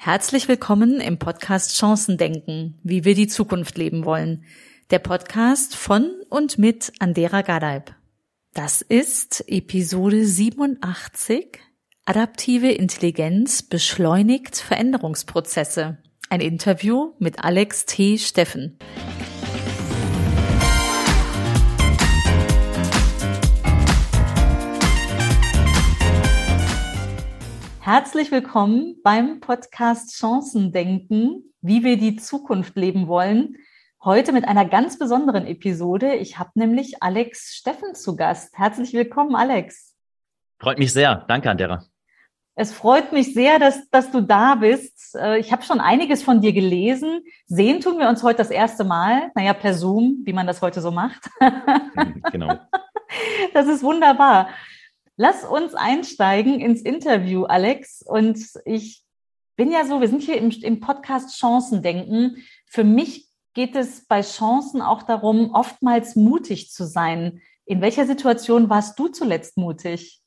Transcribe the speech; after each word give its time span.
Herzlich 0.00 0.46
willkommen 0.46 1.00
im 1.00 1.18
Podcast 1.18 1.76
Chancen 1.76 2.18
denken, 2.18 2.78
wie 2.84 3.04
wir 3.04 3.16
die 3.16 3.26
Zukunft 3.26 3.76
leben 3.76 4.04
wollen. 4.04 4.44
Der 4.90 5.00
Podcast 5.00 5.74
von 5.74 6.12
und 6.30 6.56
mit 6.56 6.92
Andera 7.00 7.42
Gadeib. 7.42 7.96
Das 8.54 8.80
ist 8.80 9.44
Episode 9.48 10.24
87. 10.24 11.58
Adaptive 12.04 12.70
Intelligenz 12.70 13.64
beschleunigt 13.64 14.56
Veränderungsprozesse. 14.56 15.98
Ein 16.30 16.40
Interview 16.42 17.14
mit 17.18 17.42
Alex 17.42 17.84
T. 17.84 18.18
Steffen. 18.18 18.78
Herzlich 27.90 28.30
willkommen 28.30 28.96
beim 29.02 29.40
Podcast 29.40 30.14
Chancen 30.14 30.72
denken, 30.72 31.54
wie 31.62 31.84
wir 31.84 31.96
die 31.96 32.16
Zukunft 32.16 32.76
leben 32.76 33.08
wollen. 33.08 33.56
Heute 34.04 34.32
mit 34.32 34.46
einer 34.46 34.66
ganz 34.66 34.98
besonderen 34.98 35.46
Episode. 35.46 36.16
Ich 36.16 36.38
habe 36.38 36.50
nämlich 36.52 37.02
Alex 37.02 37.54
Steffen 37.54 37.94
zu 37.94 38.14
Gast. 38.14 38.58
Herzlich 38.58 38.92
willkommen, 38.92 39.34
Alex. 39.34 39.94
Freut 40.58 40.78
mich 40.78 40.92
sehr. 40.92 41.24
Danke, 41.28 41.48
Andera. 41.48 41.82
Es 42.56 42.74
freut 42.74 43.14
mich 43.14 43.32
sehr, 43.32 43.58
dass, 43.58 43.88
dass 43.88 44.10
du 44.10 44.20
da 44.20 44.56
bist. 44.56 45.14
Äh, 45.14 45.38
ich 45.38 45.50
habe 45.50 45.62
schon 45.62 45.80
einiges 45.80 46.22
von 46.22 46.42
dir 46.42 46.52
gelesen. 46.52 47.22
Sehen 47.46 47.80
tun 47.80 47.98
wir 47.98 48.10
uns 48.10 48.22
heute 48.22 48.36
das 48.36 48.50
erste 48.50 48.84
Mal. 48.84 49.30
Naja, 49.34 49.54
per 49.54 49.72
Zoom, 49.72 50.18
wie 50.24 50.34
man 50.34 50.46
das 50.46 50.60
heute 50.60 50.82
so 50.82 50.90
macht. 50.90 51.30
genau. 52.32 52.54
Das 53.54 53.66
ist 53.66 53.82
wunderbar. 53.82 54.50
Lass 55.20 55.44
uns 55.44 55.74
einsteigen 55.74 56.60
ins 56.60 56.80
Interview, 56.80 57.42
Alex. 57.42 58.04
Und 58.06 58.38
ich 58.64 59.02
bin 59.56 59.72
ja 59.72 59.84
so, 59.84 60.00
wir 60.00 60.06
sind 60.06 60.22
hier 60.22 60.38
im, 60.38 60.50
im 60.62 60.78
Podcast 60.78 61.36
Chancen 61.36 61.82
denken. 61.82 62.36
Für 62.66 62.84
mich 62.84 63.26
geht 63.52 63.74
es 63.74 64.06
bei 64.06 64.20
Chancen 64.20 64.80
auch 64.80 65.02
darum, 65.02 65.50
oftmals 65.50 66.14
mutig 66.14 66.70
zu 66.70 66.84
sein. 66.84 67.40
In 67.64 67.80
welcher 67.80 68.06
Situation 68.06 68.70
warst 68.70 68.96
du 68.96 69.08
zuletzt 69.08 69.56
mutig? 69.56 70.20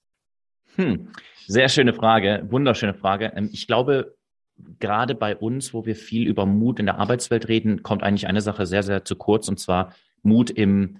Hm, 0.75 1.07
sehr 1.47 1.69
schöne 1.69 1.93
Frage, 1.93 2.45
wunderschöne 2.49 2.93
Frage. 2.93 3.31
Ähm, 3.33 3.49
ich 3.53 3.67
glaube, 3.67 4.17
gerade 4.81 5.15
bei 5.15 5.37
uns, 5.37 5.73
wo 5.73 5.85
wir 5.85 5.95
viel 5.95 6.27
über 6.27 6.45
Mut 6.45 6.81
in 6.81 6.87
der 6.87 6.97
Arbeitswelt 6.97 7.47
reden, 7.47 7.81
kommt 7.81 8.03
eigentlich 8.03 8.27
eine 8.27 8.41
Sache 8.41 8.65
sehr, 8.65 8.83
sehr 8.83 9.05
zu 9.05 9.15
kurz, 9.15 9.47
und 9.47 9.57
zwar 9.57 9.95
Mut 10.21 10.49
im 10.49 10.99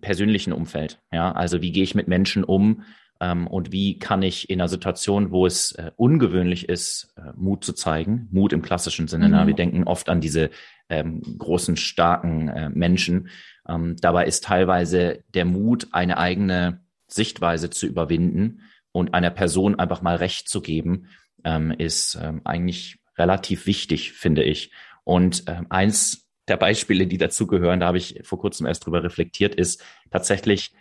persönlichen 0.00 0.54
Umfeld. 0.54 0.98
Ja, 1.12 1.32
also 1.32 1.60
wie 1.60 1.72
gehe 1.72 1.84
ich 1.84 1.94
mit 1.94 2.08
Menschen 2.08 2.42
um? 2.42 2.82
Ähm, 3.20 3.46
und 3.46 3.72
wie 3.72 3.98
kann 3.98 4.22
ich 4.22 4.50
in 4.50 4.60
einer 4.60 4.68
Situation, 4.68 5.30
wo 5.30 5.46
es 5.46 5.72
äh, 5.72 5.90
ungewöhnlich 5.96 6.68
ist, 6.68 7.14
äh, 7.16 7.32
Mut 7.36 7.64
zu 7.64 7.72
zeigen, 7.72 8.28
Mut 8.30 8.52
im 8.52 8.62
klassischen 8.62 9.08
Sinne, 9.08 9.26
mhm. 9.26 9.32
na, 9.32 9.46
wir 9.46 9.54
denken 9.54 9.84
oft 9.84 10.08
an 10.08 10.20
diese 10.20 10.50
ähm, 10.88 11.22
großen, 11.38 11.76
starken 11.76 12.48
äh, 12.48 12.68
Menschen. 12.70 13.28
Ähm, 13.68 13.96
dabei 14.00 14.26
ist 14.26 14.44
teilweise 14.44 15.24
der 15.34 15.44
Mut, 15.44 15.88
eine 15.92 16.18
eigene 16.18 16.80
Sichtweise 17.08 17.70
zu 17.70 17.86
überwinden 17.86 18.62
und 18.92 19.14
einer 19.14 19.30
Person 19.30 19.78
einfach 19.78 20.02
mal 20.02 20.16
Recht 20.16 20.48
zu 20.48 20.60
geben, 20.60 21.06
ähm, 21.44 21.70
ist 21.70 22.18
ähm, 22.20 22.40
eigentlich 22.44 22.98
relativ 23.18 23.66
wichtig, 23.66 24.12
finde 24.12 24.42
ich. 24.42 24.72
Und 25.04 25.44
ähm, 25.46 25.66
eins 25.70 26.28
der 26.48 26.56
Beispiele, 26.56 27.06
die 27.06 27.18
dazugehören, 27.18 27.80
da 27.80 27.86
habe 27.86 27.98
ich 27.98 28.20
vor 28.22 28.38
kurzem 28.38 28.66
erst 28.66 28.86
drüber 28.86 29.02
reflektiert, 29.02 29.54
ist 29.54 29.82
tatsächlich, 30.10 30.72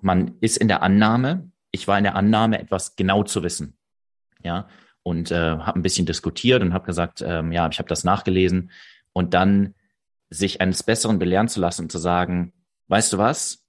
man 0.00 0.34
ist 0.40 0.58
in 0.58 0.68
der 0.68 0.82
Annahme, 0.82 1.50
ich 1.70 1.88
war 1.88 1.98
in 1.98 2.04
der 2.04 2.16
Annahme, 2.16 2.60
etwas 2.60 2.96
genau 2.96 3.22
zu 3.22 3.42
wissen. 3.42 3.76
Ja, 4.42 4.68
und 5.02 5.30
äh, 5.30 5.58
habe 5.58 5.78
ein 5.78 5.82
bisschen 5.82 6.06
diskutiert 6.06 6.62
und 6.62 6.74
habe 6.74 6.86
gesagt, 6.86 7.22
ähm, 7.22 7.52
ja, 7.52 7.68
ich 7.68 7.78
habe 7.78 7.88
das 7.88 8.04
nachgelesen 8.04 8.70
und 9.12 9.34
dann 9.34 9.74
sich 10.30 10.60
eines 10.60 10.82
Besseren 10.82 11.18
belehren 11.18 11.48
zu 11.48 11.60
lassen 11.60 11.82
und 11.82 11.92
zu 11.92 11.98
sagen, 11.98 12.52
weißt 12.88 13.14
du 13.14 13.18
was? 13.18 13.64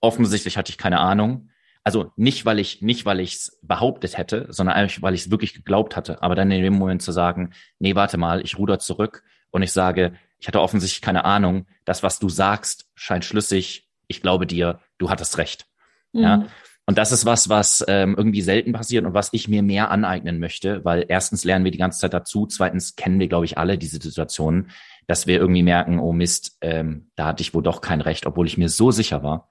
Offensichtlich 0.00 0.56
hatte 0.56 0.70
ich 0.70 0.78
keine 0.78 1.00
Ahnung. 1.00 1.50
Also 1.82 2.12
nicht, 2.16 2.44
weil 2.44 2.58
ich 2.58 2.82
nicht, 2.82 3.06
weil 3.06 3.20
ich 3.20 3.34
es 3.34 3.58
behauptet 3.62 4.18
hätte, 4.18 4.46
sondern 4.50 4.76
eigentlich, 4.76 5.00
weil 5.00 5.14
ich 5.14 5.22
es 5.22 5.30
wirklich 5.30 5.54
geglaubt 5.54 5.96
hatte. 5.96 6.22
Aber 6.22 6.34
dann 6.34 6.50
in 6.50 6.62
dem 6.62 6.74
Moment 6.74 7.02
zu 7.02 7.12
sagen, 7.12 7.52
nee, 7.78 7.94
warte 7.94 8.18
mal, 8.18 8.42
ich 8.42 8.58
ruder 8.58 8.78
zurück 8.78 9.22
und 9.50 9.62
ich 9.62 9.72
sage, 9.72 10.12
ich 10.38 10.48
hatte 10.48 10.60
offensichtlich 10.60 11.00
keine 11.00 11.24
Ahnung. 11.24 11.66
Das, 11.84 12.02
was 12.02 12.18
du 12.18 12.28
sagst, 12.28 12.88
scheint 12.94 13.24
schlüssig. 13.24 13.88
Ich 14.08 14.20
glaube 14.20 14.46
dir, 14.46 14.80
du 14.98 15.10
hattest 15.10 15.38
recht. 15.38 15.66
Mhm. 16.12 16.22
Ja. 16.22 16.46
Und 16.90 16.98
das 16.98 17.12
ist 17.12 17.24
was, 17.24 17.48
was 17.48 17.84
ähm, 17.86 18.16
irgendwie 18.18 18.42
selten 18.42 18.72
passiert 18.72 19.04
und 19.06 19.14
was 19.14 19.28
ich 19.30 19.46
mir 19.46 19.62
mehr 19.62 19.92
aneignen 19.92 20.40
möchte, 20.40 20.84
weil 20.84 21.04
erstens 21.06 21.44
lernen 21.44 21.64
wir 21.64 21.70
die 21.70 21.78
ganze 21.78 22.00
Zeit 22.00 22.12
dazu, 22.12 22.46
zweitens 22.46 22.96
kennen 22.96 23.20
wir, 23.20 23.28
glaube 23.28 23.44
ich, 23.44 23.58
alle 23.58 23.78
diese 23.78 24.02
Situationen, 24.02 24.72
dass 25.06 25.28
wir 25.28 25.38
irgendwie 25.38 25.62
merken, 25.62 26.00
oh 26.00 26.12
Mist, 26.12 26.58
ähm, 26.62 27.12
da 27.14 27.26
hatte 27.26 27.42
ich 27.42 27.54
wohl 27.54 27.62
doch 27.62 27.80
kein 27.80 28.00
Recht, 28.00 28.26
obwohl 28.26 28.48
ich 28.48 28.58
mir 28.58 28.68
so 28.68 28.90
sicher 28.90 29.22
war. 29.22 29.46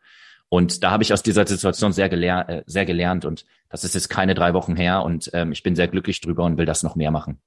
Und 0.50 0.84
da 0.84 0.92
habe 0.92 1.02
ich 1.02 1.14
aus 1.14 1.24
dieser 1.24 1.48
Situation 1.48 1.94
sehr, 1.94 2.10
geler 2.10 2.50
äh, 2.50 2.64
sehr 2.66 2.86
gelernt 2.86 3.24
und 3.24 3.46
das 3.70 3.86
ist 3.86 3.96
jetzt 3.96 4.10
keine 4.10 4.34
drei 4.34 4.54
Wochen 4.54 4.76
her 4.76 5.04
und 5.04 5.30
ähm, 5.32 5.54
ich 5.54 5.64
bin 5.64 5.78
sehr 5.78 5.88
glücklich 5.88 6.20
drüber 6.20 6.44
und 6.44 6.58
will 6.58 6.66
das 6.66 6.84
noch 6.84 6.98
mehr 6.98 7.10
machen. 7.10 7.40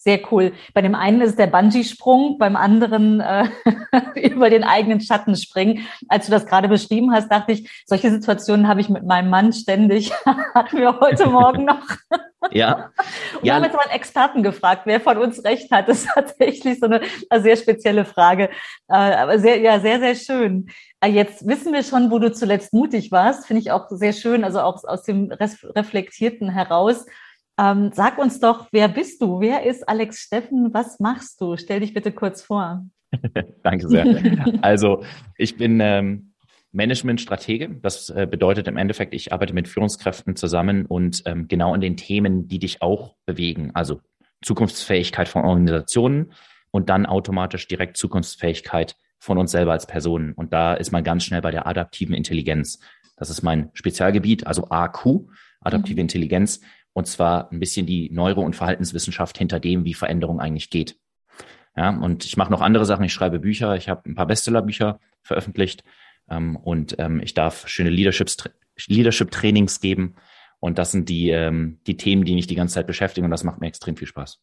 Sehr 0.00 0.20
cool. 0.30 0.52
Bei 0.74 0.80
dem 0.80 0.94
einen 0.94 1.20
ist 1.20 1.40
der 1.40 1.48
Bungee-Sprung, 1.48 2.38
beim 2.38 2.54
anderen 2.54 3.20
äh, 3.20 3.48
über 4.14 4.48
den 4.48 4.62
eigenen 4.62 5.00
Schatten 5.00 5.34
springen. 5.34 5.88
Als 6.08 6.26
du 6.26 6.30
das 6.30 6.46
gerade 6.46 6.68
beschrieben 6.68 7.12
hast, 7.12 7.32
dachte 7.32 7.50
ich, 7.50 7.68
solche 7.84 8.12
Situationen 8.12 8.68
habe 8.68 8.80
ich 8.80 8.88
mit 8.88 9.04
meinem 9.04 9.28
Mann 9.28 9.52
ständig. 9.52 10.12
Hatten 10.54 10.78
wir 10.78 11.00
heute 11.00 11.26
Morgen 11.30 11.64
noch. 11.64 11.82
ja. 12.52 12.92
Und 13.34 13.44
ja. 13.44 13.56
haben 13.56 13.64
jetzt 13.64 13.74
mal 13.74 13.82
einen 13.82 13.96
Experten 13.96 14.44
gefragt, 14.44 14.82
wer 14.84 15.00
von 15.00 15.18
uns 15.18 15.42
recht 15.42 15.68
hat. 15.72 15.88
Das 15.88 16.04
ist 16.04 16.10
tatsächlich 16.14 16.78
so 16.78 16.86
eine, 16.86 17.00
eine 17.28 17.42
sehr 17.42 17.56
spezielle 17.56 18.04
Frage. 18.04 18.50
Äh, 18.86 18.94
aber 18.94 19.40
sehr, 19.40 19.58
ja, 19.58 19.80
sehr, 19.80 19.98
sehr 19.98 20.14
schön. 20.14 20.68
Äh, 21.00 21.08
jetzt 21.08 21.44
wissen 21.44 21.72
wir 21.72 21.82
schon, 21.82 22.12
wo 22.12 22.20
du 22.20 22.32
zuletzt 22.32 22.72
mutig 22.72 23.10
warst. 23.10 23.46
Finde 23.46 23.62
ich 23.62 23.72
auch 23.72 23.88
sehr 23.90 24.12
schön, 24.12 24.44
also 24.44 24.60
auch 24.60 24.84
aus 24.84 25.02
dem 25.02 25.32
Reflektierten 25.32 26.50
heraus. 26.50 27.04
Ähm, 27.58 27.90
sag 27.92 28.18
uns 28.18 28.38
doch, 28.40 28.68
wer 28.70 28.88
bist 28.88 29.20
du? 29.20 29.40
Wer 29.40 29.64
ist 29.64 29.88
Alex 29.88 30.20
Steffen? 30.20 30.72
Was 30.72 31.00
machst 31.00 31.40
du? 31.40 31.56
Stell 31.56 31.80
dich 31.80 31.92
bitte 31.92 32.12
kurz 32.12 32.42
vor. 32.42 32.84
Danke 33.62 33.88
sehr. 33.88 34.06
Also 34.62 35.02
ich 35.36 35.56
bin 35.56 35.80
ähm, 35.80 36.34
Management-Stratege. 36.72 37.80
Das 37.82 38.10
äh, 38.10 38.26
bedeutet 38.30 38.68
im 38.68 38.76
Endeffekt, 38.76 39.14
ich 39.14 39.32
arbeite 39.32 39.54
mit 39.54 39.68
Führungskräften 39.68 40.36
zusammen 40.36 40.86
und 40.86 41.22
ähm, 41.26 41.48
genau 41.48 41.74
in 41.74 41.80
den 41.80 41.96
Themen, 41.96 42.46
die 42.46 42.58
dich 42.58 42.82
auch 42.82 43.16
bewegen. 43.26 43.70
Also 43.74 44.00
Zukunftsfähigkeit 44.42 45.28
von 45.28 45.44
Organisationen 45.44 46.32
und 46.70 46.90
dann 46.90 47.06
automatisch 47.06 47.66
direkt 47.66 47.96
Zukunftsfähigkeit 47.96 48.96
von 49.18 49.38
uns 49.38 49.50
selber 49.50 49.72
als 49.72 49.86
Personen. 49.86 50.32
Und 50.32 50.52
da 50.52 50.74
ist 50.74 50.92
man 50.92 51.02
ganz 51.02 51.24
schnell 51.24 51.40
bei 51.40 51.50
der 51.50 51.66
adaptiven 51.66 52.14
Intelligenz. 52.14 52.78
Das 53.16 53.30
ist 53.30 53.42
mein 53.42 53.70
Spezialgebiet, 53.72 54.46
also 54.46 54.68
AQ, 54.68 55.26
adaptive 55.60 55.96
mhm. 55.96 56.02
Intelligenz. 56.02 56.60
Und 56.98 57.06
zwar 57.06 57.52
ein 57.52 57.60
bisschen 57.60 57.86
die 57.86 58.10
Neuro- 58.10 58.42
und 58.42 58.56
Verhaltenswissenschaft 58.56 59.38
hinter 59.38 59.60
dem, 59.60 59.84
wie 59.84 59.94
Veränderung 59.94 60.40
eigentlich 60.40 60.68
geht. 60.68 60.96
Ja, 61.76 61.90
und 61.90 62.24
ich 62.24 62.36
mache 62.36 62.50
noch 62.50 62.60
andere 62.60 62.84
Sachen. 62.86 63.04
Ich 63.04 63.12
schreibe 63.12 63.38
Bücher. 63.38 63.76
Ich 63.76 63.88
habe 63.88 64.10
ein 64.10 64.16
paar 64.16 64.26
Bestsellerbücher 64.26 64.98
veröffentlicht. 65.22 65.84
Ähm, 66.28 66.56
und 66.56 66.96
ähm, 66.98 67.20
ich 67.20 67.34
darf 67.34 67.68
schöne 67.68 67.90
Leadership-Trainings 67.90 69.80
geben. 69.80 70.16
Und 70.58 70.78
das 70.78 70.90
sind 70.90 71.08
die, 71.08 71.30
ähm, 71.30 71.78
die 71.86 71.96
Themen, 71.96 72.24
die 72.24 72.34
mich 72.34 72.48
die 72.48 72.56
ganze 72.56 72.74
Zeit 72.74 72.88
beschäftigen. 72.88 73.26
Und 73.26 73.30
das 73.30 73.44
macht 73.44 73.60
mir 73.60 73.68
extrem 73.68 73.96
viel 73.96 74.08
Spaß. 74.08 74.40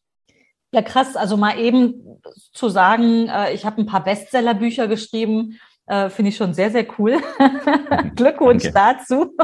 Ja, 0.71 0.81
krass. 0.81 1.17
Also 1.17 1.35
mal 1.35 1.59
eben 1.59 2.21
zu 2.53 2.69
sagen, 2.69 3.27
äh, 3.27 3.53
ich 3.53 3.65
habe 3.65 3.81
ein 3.81 3.85
paar 3.85 4.05
Bestsellerbücher 4.05 4.87
geschrieben 4.87 5.59
äh, 5.87 6.09
Finde 6.09 6.29
ich 6.29 6.37
schon 6.37 6.53
sehr, 6.53 6.71
sehr 6.71 6.85
cool. 6.97 7.17
Glückwunsch 8.15 8.71
Danke. 8.71 8.99
dazu. 9.07 9.35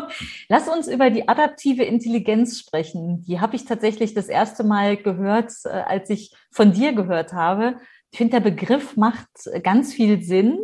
Lass 0.49 0.67
uns 0.67 0.87
über 0.87 1.09
die 1.09 1.27
adaptive 1.27 1.83
Intelligenz 1.83 2.59
sprechen. 2.59 3.21
Die 3.21 3.39
habe 3.39 3.55
ich 3.55 3.65
tatsächlich 3.65 4.13
das 4.13 4.27
erste 4.27 4.63
Mal 4.63 4.97
gehört, 4.97 5.51
äh, 5.65 5.69
als 5.69 6.09
ich 6.09 6.33
von 6.51 6.73
dir 6.73 6.93
gehört 6.93 7.33
habe. 7.33 7.75
Ich 8.11 8.17
finde, 8.17 8.41
der 8.41 8.49
Begriff 8.49 8.97
macht 8.97 9.27
ganz 9.63 9.93
viel 9.93 10.23
Sinn. 10.23 10.59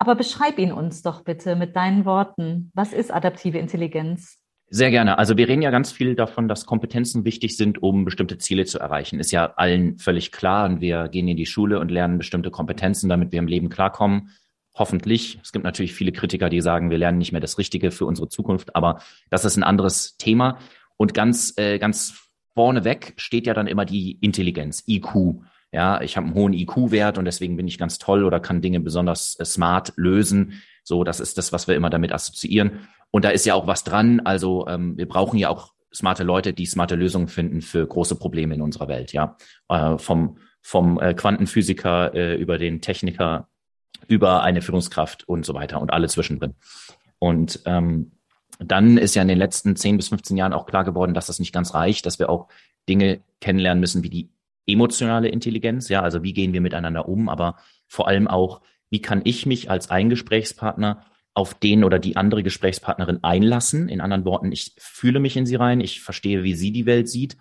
Aber 0.00 0.14
beschreib 0.14 0.58
ihn 0.58 0.70
uns 0.70 1.02
doch 1.02 1.24
bitte 1.24 1.56
mit 1.56 1.74
deinen 1.74 2.04
Worten. 2.04 2.70
Was 2.72 2.92
ist 2.92 3.12
adaptive 3.12 3.58
Intelligenz? 3.58 4.38
Sehr 4.70 4.90
gerne. 4.90 5.18
Also 5.18 5.36
wir 5.36 5.48
reden 5.48 5.62
ja 5.62 5.70
ganz 5.70 5.90
viel 5.90 6.14
davon, 6.14 6.46
dass 6.46 6.66
Kompetenzen 6.66 7.24
wichtig 7.24 7.56
sind, 7.56 7.82
um 7.82 8.04
bestimmte 8.04 8.38
Ziele 8.38 8.64
zu 8.64 8.78
erreichen. 8.78 9.18
Ist 9.18 9.32
ja 9.32 9.54
allen 9.56 9.98
völlig 9.98 10.30
klar. 10.30 10.68
Und 10.68 10.80
wir 10.80 11.08
gehen 11.08 11.26
in 11.26 11.36
die 11.36 11.46
Schule 11.46 11.80
und 11.80 11.90
lernen 11.90 12.18
bestimmte 12.18 12.52
Kompetenzen, 12.52 13.08
damit 13.08 13.32
wir 13.32 13.40
im 13.40 13.48
Leben 13.48 13.70
klarkommen. 13.70 14.30
Hoffentlich. 14.78 15.40
Es 15.42 15.52
gibt 15.52 15.64
natürlich 15.64 15.92
viele 15.92 16.12
Kritiker, 16.12 16.48
die 16.48 16.60
sagen, 16.60 16.90
wir 16.90 16.98
lernen 16.98 17.18
nicht 17.18 17.32
mehr 17.32 17.40
das 17.40 17.58
Richtige 17.58 17.90
für 17.90 18.06
unsere 18.06 18.28
Zukunft, 18.28 18.76
aber 18.76 19.00
das 19.28 19.44
ist 19.44 19.56
ein 19.56 19.64
anderes 19.64 20.16
Thema. 20.18 20.58
Und 20.96 21.14
ganz, 21.14 21.54
äh, 21.56 21.78
ganz 21.78 22.14
vorneweg 22.54 23.14
steht 23.16 23.46
ja 23.46 23.54
dann 23.54 23.66
immer 23.66 23.84
die 23.84 24.12
Intelligenz, 24.20 24.84
IQ. 24.86 25.42
Ja, 25.72 26.00
ich 26.00 26.16
habe 26.16 26.26
einen 26.26 26.34
hohen 26.34 26.54
IQ-Wert 26.54 27.18
und 27.18 27.24
deswegen 27.24 27.56
bin 27.56 27.68
ich 27.68 27.76
ganz 27.76 27.98
toll 27.98 28.24
oder 28.24 28.40
kann 28.40 28.62
Dinge 28.62 28.80
besonders 28.80 29.38
äh, 29.38 29.44
smart 29.44 29.92
lösen. 29.96 30.62
So, 30.84 31.04
das 31.04 31.20
ist 31.20 31.38
das, 31.38 31.52
was 31.52 31.68
wir 31.68 31.74
immer 31.74 31.90
damit 31.90 32.12
assoziieren. 32.12 32.88
Und 33.10 33.24
da 33.24 33.30
ist 33.30 33.46
ja 33.46 33.54
auch 33.54 33.66
was 33.66 33.84
dran. 33.84 34.20
Also 34.20 34.66
ähm, 34.68 34.96
wir 34.96 35.08
brauchen 35.08 35.38
ja 35.38 35.50
auch 35.50 35.72
smarte 35.92 36.22
Leute, 36.22 36.52
die 36.52 36.66
smarte 36.66 36.94
Lösungen 36.94 37.28
finden 37.28 37.62
für 37.62 37.86
große 37.86 38.16
Probleme 38.16 38.54
in 38.54 38.62
unserer 38.62 38.88
Welt, 38.88 39.12
ja. 39.12 39.36
Äh, 39.68 39.98
vom 39.98 40.38
vom 40.60 41.00
äh, 41.00 41.14
Quantenphysiker 41.14 42.14
äh, 42.14 42.34
über 42.36 42.58
den 42.58 42.80
Techniker 42.80 43.48
über 44.06 44.42
eine 44.42 44.62
Führungskraft 44.62 45.28
und 45.28 45.44
so 45.44 45.54
weiter 45.54 45.80
und 45.80 45.92
alle 45.92 46.08
zwischendrin. 46.08 46.54
Und 47.18 47.60
ähm, 47.66 48.12
dann 48.58 48.98
ist 48.98 49.14
ja 49.14 49.22
in 49.22 49.28
den 49.28 49.38
letzten 49.38 49.76
10 49.76 49.96
bis 49.96 50.08
15 50.08 50.36
Jahren 50.36 50.52
auch 50.52 50.66
klar 50.66 50.84
geworden, 50.84 51.14
dass 51.14 51.26
das 51.26 51.38
nicht 51.38 51.52
ganz 51.52 51.74
reicht, 51.74 52.06
dass 52.06 52.18
wir 52.18 52.28
auch 52.28 52.48
Dinge 52.88 53.20
kennenlernen 53.40 53.80
müssen 53.80 54.02
wie 54.02 54.10
die 54.10 54.30
emotionale 54.66 55.28
Intelligenz, 55.28 55.88
ja, 55.88 56.02
also 56.02 56.22
wie 56.22 56.32
gehen 56.32 56.52
wir 56.52 56.60
miteinander 56.60 57.08
um, 57.08 57.28
aber 57.28 57.56
vor 57.86 58.08
allem 58.08 58.28
auch, 58.28 58.60
wie 58.90 59.00
kann 59.00 59.22
ich 59.24 59.46
mich 59.46 59.70
als 59.70 59.90
ein 59.90 60.10
Gesprächspartner 60.10 61.04
auf 61.34 61.54
den 61.54 61.84
oder 61.84 61.98
die 61.98 62.16
andere 62.16 62.42
Gesprächspartnerin 62.42 63.22
einlassen. 63.22 63.88
In 63.88 64.00
anderen 64.00 64.24
Worten, 64.24 64.50
ich 64.50 64.74
fühle 64.76 65.20
mich 65.20 65.36
in 65.36 65.46
sie 65.46 65.54
rein, 65.54 65.80
ich 65.80 66.00
verstehe, 66.00 66.42
wie 66.42 66.54
sie 66.54 66.72
die 66.72 66.84
Welt 66.84 67.08
sieht 67.08 67.36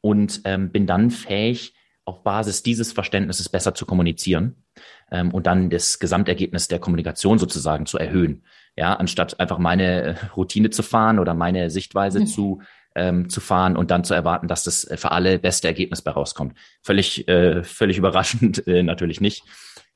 und 0.00 0.42
ähm, 0.44 0.70
bin 0.70 0.86
dann 0.86 1.10
fähig, 1.10 1.74
auf 2.04 2.22
Basis 2.22 2.62
dieses 2.62 2.92
Verständnisses 2.92 3.48
besser 3.48 3.74
zu 3.74 3.86
kommunizieren 3.86 4.64
ähm, 5.10 5.32
und 5.32 5.46
dann 5.46 5.70
das 5.70 5.98
Gesamtergebnis 5.98 6.68
der 6.68 6.78
Kommunikation 6.78 7.38
sozusagen 7.38 7.86
zu 7.86 7.98
erhöhen. 7.98 8.44
Ja, 8.76 8.94
anstatt 8.94 9.38
einfach 9.38 9.58
meine 9.58 10.02
äh, 10.02 10.14
Routine 10.36 10.70
zu 10.70 10.82
fahren 10.82 11.18
oder 11.18 11.34
meine 11.34 11.70
Sichtweise 11.70 12.20
mhm. 12.20 12.26
zu 12.26 12.62
ähm, 12.94 13.28
zu 13.28 13.40
fahren 13.40 13.76
und 13.76 13.90
dann 13.90 14.04
zu 14.04 14.14
erwarten, 14.14 14.48
dass 14.48 14.64
das 14.64 14.86
für 14.96 15.12
alle 15.12 15.38
beste 15.38 15.66
Ergebnis 15.66 16.02
bei 16.02 16.10
rauskommt. 16.10 16.58
Völlig, 16.82 17.26
äh, 17.28 17.62
völlig 17.64 17.98
überraschend 17.98 18.66
äh, 18.66 18.82
natürlich 18.82 19.20
nicht. 19.20 19.44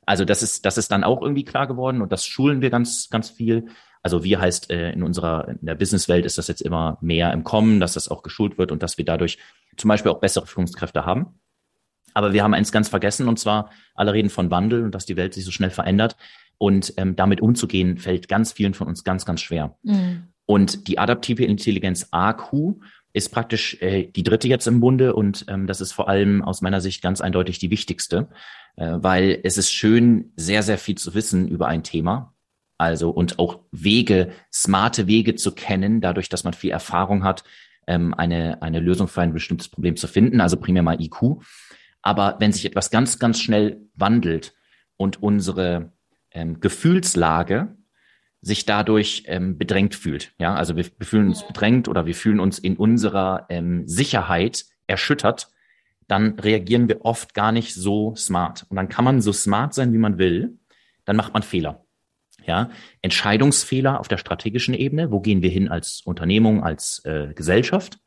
Also 0.07 0.25
das 0.25 0.43
ist, 0.43 0.65
das 0.65 0.79
ist 0.79 0.93
dann 0.93 1.05
auch 1.05 1.21
irgendwie 1.21 1.45
klar 1.45 1.67
geworden 1.67 2.01
und 2.01 2.13
das 2.13 2.25
schulen 2.25 2.63
wir 2.63 2.71
ganz, 2.71 3.11
ganz 3.11 3.29
viel. 3.31 3.67
Also 4.03 4.23
wir 4.23 4.41
heißt 4.41 4.71
äh, 4.71 4.93
in 4.93 5.03
unserer 5.03 5.49
in 5.49 5.67
der 5.67 5.75
Businesswelt 5.75 6.25
ist 6.25 6.39
das 6.39 6.47
jetzt 6.47 6.63
immer 6.63 6.97
mehr 7.01 7.33
im 7.33 7.43
Kommen, 7.43 7.81
dass 7.81 7.95
das 7.95 8.09
auch 8.09 8.23
geschult 8.23 8.57
wird 8.57 8.71
und 8.71 8.83
dass 8.83 8.99
wir 8.99 9.05
dadurch 9.05 9.39
zum 9.77 9.89
Beispiel 9.89 10.13
auch 10.13 10.21
bessere 10.21 10.47
Führungskräfte 10.47 11.05
haben. 11.05 11.41
Aber 12.17 12.33
wir 12.33 12.43
haben 12.43 12.55
eins 12.55 12.73
ganz 12.73 12.89
vergessen, 12.89 13.29
und 13.29 13.39
zwar 13.39 13.71
alle 13.95 14.15
reden 14.15 14.31
von 14.31 14.51
Wandel 14.51 14.85
und 14.85 14.95
dass 14.95 15.05
die 15.05 15.19
Welt 15.19 15.35
sich 15.35 15.45
so 15.45 15.51
schnell 15.51 15.69
verändert. 15.69 16.17
Und 16.57 16.95
ähm, 16.97 17.15
damit 17.15 17.43
umzugehen, 17.43 17.99
fällt 17.99 18.27
ganz 18.27 18.53
vielen 18.53 18.73
von 18.73 18.87
uns 18.89 19.05
ganz, 19.05 19.27
ganz 19.27 19.43
schwer. 19.43 19.77
Mhm. 19.83 20.29
Und 20.47 20.89
die 20.89 20.99
adaptive 20.99 21.45
Intelligenz 21.45 22.09
AQ 22.13 22.77
ist 23.13 23.29
praktisch 23.29 23.83
äh, 23.83 24.07
die 24.07 24.23
dritte 24.23 24.49
jetzt 24.49 24.67
im 24.67 24.81
Bunde 24.81 25.15
und 25.15 25.45
ähm, 25.49 25.67
das 25.67 25.83
ist 25.83 25.93
vor 25.93 26.09
allem 26.09 26.43
aus 26.43 26.63
meiner 26.63 26.81
Sicht 26.81 27.03
ganz 27.03 27.21
eindeutig 27.21 27.59
die 27.59 27.71
wichtigste, 27.71 28.29
äh, 28.77 28.93
weil 28.97 29.39
es 29.45 29.59
ist 29.59 29.71
schön, 29.71 30.33
sehr, 30.37 30.63
sehr 30.63 30.79
viel 30.79 30.95
zu 30.95 31.13
wissen 31.15 31.47
über 31.49 31.67
ein 31.67 31.83
Thema. 31.83 32.33
Also 32.79 33.11
und 33.11 33.39
auch 33.39 33.61
Wege, 33.73 34.31
smarte 34.51 35.07
Wege 35.07 35.35
zu 35.35 35.53
kennen, 35.53 36.01
dadurch, 36.01 36.31
dass 36.31 36.45
man 36.45 36.55
viel 36.55 36.71
Erfahrung 36.71 37.25
hat, 37.25 37.45
ähm, 37.87 38.15
eine, 38.15 38.63
eine 38.63 38.81
Lösung 38.81 39.07
für 39.07 39.21
ein 39.21 39.35
bestimmtes 39.35 39.69
Problem 39.69 39.97
zu 39.97 40.09
finden, 40.09 40.41
also 40.41 40.57
primär 40.57 40.83
mal 40.83 40.99
IQ. 40.99 41.43
Aber 42.07 42.37
wenn 42.39 42.53
sich 42.53 42.65
etwas 42.65 42.93
ganz, 42.93 43.19
ganz 43.19 43.41
schnell 43.41 43.81
wandelt 43.97 44.55
und 44.97 45.25
unsere 45.25 45.93
ähm, 46.31 46.61
Gefühlslage 46.61 47.77
sich 48.41 48.65
dadurch 48.65 49.25
ähm, 49.27 49.59
bedrängt 49.59 49.97
fühlt, 49.97 50.33
ja, 50.39 50.55
also 50.55 50.77
wir, 50.77 50.85
wir 50.85 51.05
fühlen 51.05 51.27
uns 51.27 51.45
bedrängt 51.45 51.89
oder 51.89 52.07
wir 52.07 52.15
fühlen 52.15 52.39
uns 52.39 52.61
in 52.61 52.77
unserer 52.77 53.47
ähm, 53.49 53.89
Sicherheit 53.89 54.67
erschüttert, 54.87 55.49
dann 56.07 56.39
reagieren 56.39 56.89
wir 56.89 57.05
oft 57.05 57.35
gar 57.35 57.51
nicht 57.51 57.75
so 57.75 58.15
smart. 58.15 58.67
Und 58.69 58.77
dann 58.77 58.89
kann 58.89 59.05
man 59.05 59.21
so 59.21 59.33
smart 59.33 59.75
sein, 59.75 59.93
wie 59.93 59.99
man 59.99 60.17
will, 60.17 60.61
dann 61.07 61.17
macht 61.17 61.35
man 61.35 61.43
Fehler. 61.43 61.87
Ja, 62.47 62.71
Entscheidungsfehler 63.03 63.99
auf 63.99 64.07
der 64.07 64.19
strategischen 64.19 64.75
Ebene, 64.75 65.11
wo 65.11 65.19
gehen 65.19 65.43
wir 65.43 65.51
hin 65.51 65.67
als 65.69 66.03
Unternehmung, 66.05 66.63
als 66.63 67.05
äh, 67.05 67.35
Gesellschaft, 67.35 67.99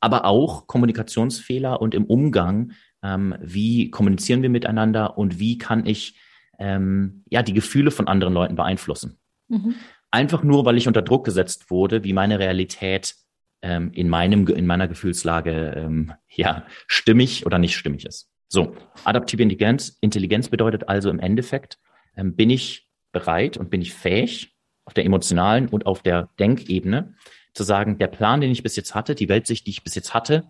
aber 0.00 0.24
auch 0.24 0.66
Kommunikationsfehler 0.66 1.82
und 1.82 1.94
im 1.94 2.06
Umgang 2.06 2.72
ähm, 3.02 3.34
wie 3.40 3.90
kommunizieren 3.90 4.42
wir 4.42 4.50
miteinander 4.50 5.18
und 5.18 5.38
wie 5.38 5.58
kann 5.58 5.86
ich 5.86 6.16
ähm, 6.58 7.24
ja 7.30 7.42
die 7.42 7.54
Gefühle 7.54 7.90
von 7.90 8.08
anderen 8.08 8.34
Leuten 8.34 8.56
beeinflussen. 8.56 9.18
Mhm. 9.48 9.74
Einfach 10.10 10.42
nur, 10.42 10.64
weil 10.64 10.76
ich 10.76 10.88
unter 10.88 11.02
Druck 11.02 11.24
gesetzt 11.24 11.70
wurde, 11.70 12.02
wie 12.04 12.12
meine 12.12 12.38
Realität 12.38 13.14
ähm, 13.62 13.90
in 13.92 14.08
meinem 14.08 14.46
in 14.48 14.66
meiner 14.66 14.88
Gefühlslage 14.88 15.74
ähm, 15.76 16.12
ja 16.28 16.64
stimmig 16.86 17.46
oder 17.46 17.58
nicht 17.58 17.76
stimmig 17.76 18.06
ist. 18.06 18.30
So, 18.48 18.74
adaptive 19.04 19.42
Intelligenz, 19.42 19.98
Intelligenz 20.00 20.48
bedeutet 20.48 20.88
also 20.88 21.10
im 21.10 21.18
Endeffekt, 21.18 21.78
ähm, 22.16 22.34
bin 22.34 22.50
ich 22.50 22.88
bereit 23.12 23.56
und 23.56 23.70
bin 23.70 23.82
ich 23.82 23.92
fähig 23.92 24.56
auf 24.84 24.94
der 24.94 25.04
emotionalen 25.04 25.68
und 25.68 25.84
auf 25.84 26.02
der 26.02 26.30
Denkebene 26.38 27.14
zu 27.52 27.62
sagen, 27.62 27.98
der 27.98 28.06
Plan, 28.06 28.40
den 28.40 28.50
ich 28.50 28.62
bis 28.62 28.76
jetzt 28.76 28.94
hatte, 28.94 29.14
die 29.14 29.28
Weltsicht, 29.28 29.66
die 29.66 29.70
ich 29.70 29.84
bis 29.84 29.94
jetzt 29.94 30.14
hatte, 30.14 30.44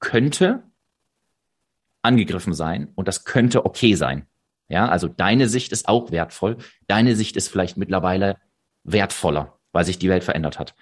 könnte 0.00 0.64
angegriffen 2.02 2.52
sein 2.52 2.88
und 2.94 3.08
das 3.08 3.24
könnte 3.24 3.64
okay 3.66 3.94
sein. 3.94 4.26
Ja, 4.68 4.88
also 4.88 5.08
deine 5.08 5.48
Sicht 5.48 5.72
ist 5.72 5.88
auch 5.88 6.10
wertvoll. 6.10 6.58
Deine 6.86 7.16
Sicht 7.16 7.36
ist 7.36 7.48
vielleicht 7.48 7.76
mittlerweile 7.78 8.36
wertvoller, 8.84 9.58
weil 9.72 9.84
sich 9.84 9.98
die 9.98 10.10
Welt 10.10 10.24
verändert 10.24 10.58
hat. 10.58 10.74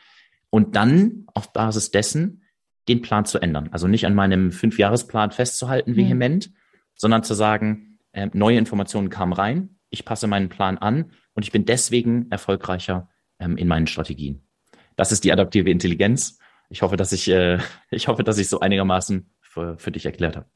Und 0.51 0.75
dann 0.77 1.27
auf 1.35 1.53
Basis 1.53 1.91
dessen 1.91 2.43
den 2.89 3.03
Plan 3.03 3.25
zu 3.25 3.39
ändern. 3.39 3.69
Also 3.73 3.89
nicht 3.89 4.07
an 4.07 4.15
meinem 4.15 4.53
Fünfjahresplan 4.53 5.31
festzuhalten, 5.31 5.93
mhm. 5.93 5.97
vehement, 5.97 6.51
sondern 6.95 7.23
zu 7.23 7.35
sagen, 7.35 7.99
äh, 8.13 8.29
neue 8.33 8.59
Informationen 8.59 9.11
kamen 9.11 9.33
rein, 9.33 9.77
ich 9.91 10.05
passe 10.05 10.27
meinen 10.27 10.49
Plan 10.49 10.79
an 10.79 11.13
und 11.35 11.45
ich 11.45 11.53
bin 11.53 11.65
deswegen 11.65 12.31
erfolgreicher 12.31 13.09
ähm, 13.39 13.57
in 13.57 13.69
meinen 13.69 13.87
Strategien. 13.87 14.47
Das 14.97 15.13
ist 15.13 15.25
die 15.25 15.33
adaptive 15.33 15.71
Intelligenz. 15.71 16.39
Ich 16.71 16.83
hoffe, 16.83 16.97
dass 16.97 17.13
ich, 17.13 17.29
äh, 17.29 17.59
ich 17.91 18.09
hoffe, 18.09 18.25
dass 18.25 18.39
ich 18.39 18.49
so 18.49 18.61
einigermaßen 18.61 19.31
für, 19.41 19.79
für 19.79 19.93
dich 19.93 20.07
erklärt 20.07 20.37
habe. 20.37 20.47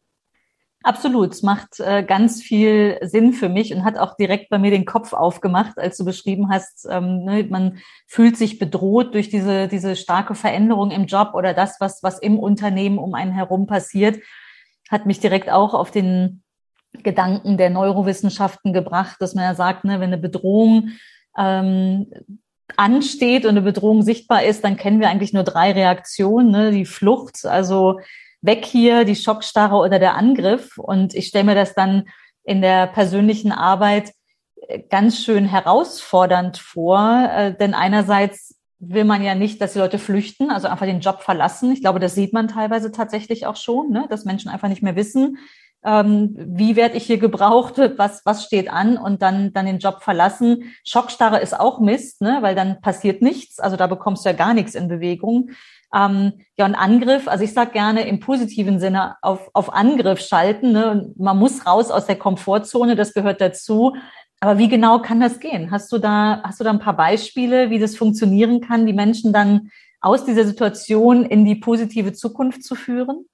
Absolut, 0.82 1.32
es 1.32 1.42
macht 1.42 1.78
äh, 1.78 2.02
ganz 2.02 2.40
viel 2.40 2.98
Sinn 3.02 3.34
für 3.34 3.50
mich 3.50 3.74
und 3.74 3.84
hat 3.84 3.98
auch 3.98 4.16
direkt 4.16 4.48
bei 4.48 4.58
mir 4.58 4.70
den 4.70 4.86
Kopf 4.86 5.12
aufgemacht, 5.12 5.78
als 5.78 5.98
du 5.98 6.06
beschrieben 6.06 6.48
hast, 6.50 6.86
ähm, 6.90 7.24
ne, 7.24 7.44
man 7.44 7.78
fühlt 8.06 8.38
sich 8.38 8.58
bedroht 8.58 9.12
durch 9.12 9.28
diese, 9.28 9.68
diese 9.68 9.94
starke 9.94 10.34
Veränderung 10.34 10.90
im 10.90 11.04
Job 11.04 11.34
oder 11.34 11.52
das, 11.52 11.76
was, 11.80 12.02
was 12.02 12.18
im 12.18 12.38
Unternehmen 12.38 12.98
um 12.98 13.12
einen 13.12 13.32
herum 13.32 13.66
passiert, 13.66 14.20
hat 14.90 15.04
mich 15.04 15.20
direkt 15.20 15.50
auch 15.50 15.74
auf 15.74 15.90
den 15.90 16.42
Gedanken 17.02 17.58
der 17.58 17.68
Neurowissenschaften 17.68 18.72
gebracht, 18.72 19.16
dass 19.20 19.34
man 19.34 19.44
ja 19.44 19.54
sagt, 19.54 19.84
ne, 19.84 20.00
wenn 20.00 20.12
eine 20.12 20.18
Bedrohung 20.18 20.92
ähm, 21.36 22.10
ansteht 22.76 23.44
und 23.44 23.50
eine 23.50 23.62
Bedrohung 23.62 24.02
sichtbar 24.02 24.44
ist, 24.44 24.64
dann 24.64 24.78
kennen 24.78 25.00
wir 25.00 25.10
eigentlich 25.10 25.32
nur 25.34 25.44
drei 25.44 25.72
Reaktionen. 25.72 26.50
Ne? 26.50 26.70
Die 26.70 26.86
Flucht, 26.86 27.44
also 27.44 28.00
weg 28.42 28.64
hier, 28.64 29.04
die 29.04 29.16
Schockstarre 29.16 29.76
oder 29.76 29.98
der 29.98 30.16
Angriff. 30.16 30.78
Und 30.78 31.14
ich 31.14 31.26
stelle 31.26 31.44
mir 31.44 31.54
das 31.54 31.74
dann 31.74 32.04
in 32.44 32.62
der 32.62 32.86
persönlichen 32.86 33.52
Arbeit 33.52 34.12
äh, 34.68 34.80
ganz 34.88 35.22
schön 35.22 35.44
herausfordernd 35.44 36.58
vor, 36.58 37.30
äh, 37.32 37.54
denn 37.56 37.74
einerseits 37.74 38.56
will 38.80 39.04
man 39.04 39.22
ja 39.22 39.34
nicht, 39.34 39.60
dass 39.60 39.74
die 39.74 39.78
Leute 39.78 39.98
flüchten, 39.98 40.50
also 40.50 40.66
einfach 40.66 40.86
den 40.86 41.00
Job 41.00 41.20
verlassen. 41.20 41.70
Ich 41.70 41.82
glaube, 41.82 42.00
das 42.00 42.14
sieht 42.14 42.32
man 42.32 42.48
teilweise 42.48 42.90
tatsächlich 42.90 43.46
auch 43.46 43.56
schon, 43.56 43.90
ne? 43.90 44.06
dass 44.08 44.24
Menschen 44.24 44.50
einfach 44.50 44.68
nicht 44.68 44.82
mehr 44.82 44.96
wissen, 44.96 45.36
ähm, 45.84 46.34
wie 46.36 46.76
werde 46.76 46.96
ich 46.96 47.04
hier 47.04 47.18
gebraucht, 47.18 47.74
was, 47.96 48.24
was 48.24 48.44
steht 48.44 48.70
an 48.70 48.96
und 48.96 49.22
dann, 49.22 49.52
dann 49.52 49.66
den 49.66 49.78
Job 49.78 50.02
verlassen. 50.02 50.74
Schockstarre 50.84 51.40
ist 51.40 51.58
auch 51.58 51.80
Mist, 51.80 52.22
ne? 52.22 52.38
weil 52.40 52.54
dann 52.54 52.80
passiert 52.80 53.22
nichts, 53.22 53.60
also 53.60 53.76
da 53.76 53.86
bekommst 53.86 54.24
du 54.24 54.30
ja 54.30 54.34
gar 54.34 54.54
nichts 54.54 54.74
in 54.74 54.88
Bewegung. 54.88 55.50
Ähm, 55.94 56.32
ja, 56.56 56.66
und 56.66 56.74
Angriff, 56.74 57.26
also 57.26 57.42
ich 57.44 57.52
sage 57.52 57.72
gerne 57.72 58.06
im 58.06 58.20
positiven 58.20 58.78
Sinne 58.78 59.16
auf, 59.22 59.50
auf 59.54 59.72
Angriff 59.72 60.20
schalten. 60.20 60.72
Ne? 60.72 61.12
Man 61.16 61.38
muss 61.38 61.66
raus 61.66 61.90
aus 61.90 62.06
der 62.06 62.16
Komfortzone, 62.16 62.96
das 62.96 63.14
gehört 63.14 63.40
dazu. 63.40 63.96
Aber 64.40 64.58
wie 64.58 64.68
genau 64.68 65.00
kann 65.00 65.20
das 65.20 65.38
gehen? 65.38 65.70
Hast 65.70 65.92
du 65.92 65.98
da, 65.98 66.42
hast 66.44 66.60
du 66.60 66.64
da 66.64 66.70
ein 66.70 66.78
paar 66.78 66.96
Beispiele, 66.96 67.70
wie 67.70 67.78
das 67.78 67.96
funktionieren 67.96 68.60
kann, 68.60 68.86
die 68.86 68.92
Menschen 68.92 69.32
dann 69.32 69.70
aus 70.00 70.24
dieser 70.24 70.44
Situation 70.44 71.24
in 71.24 71.44
die 71.44 71.56
positive 71.56 72.12
Zukunft 72.14 72.64
zu 72.64 72.74
führen? 72.74 73.26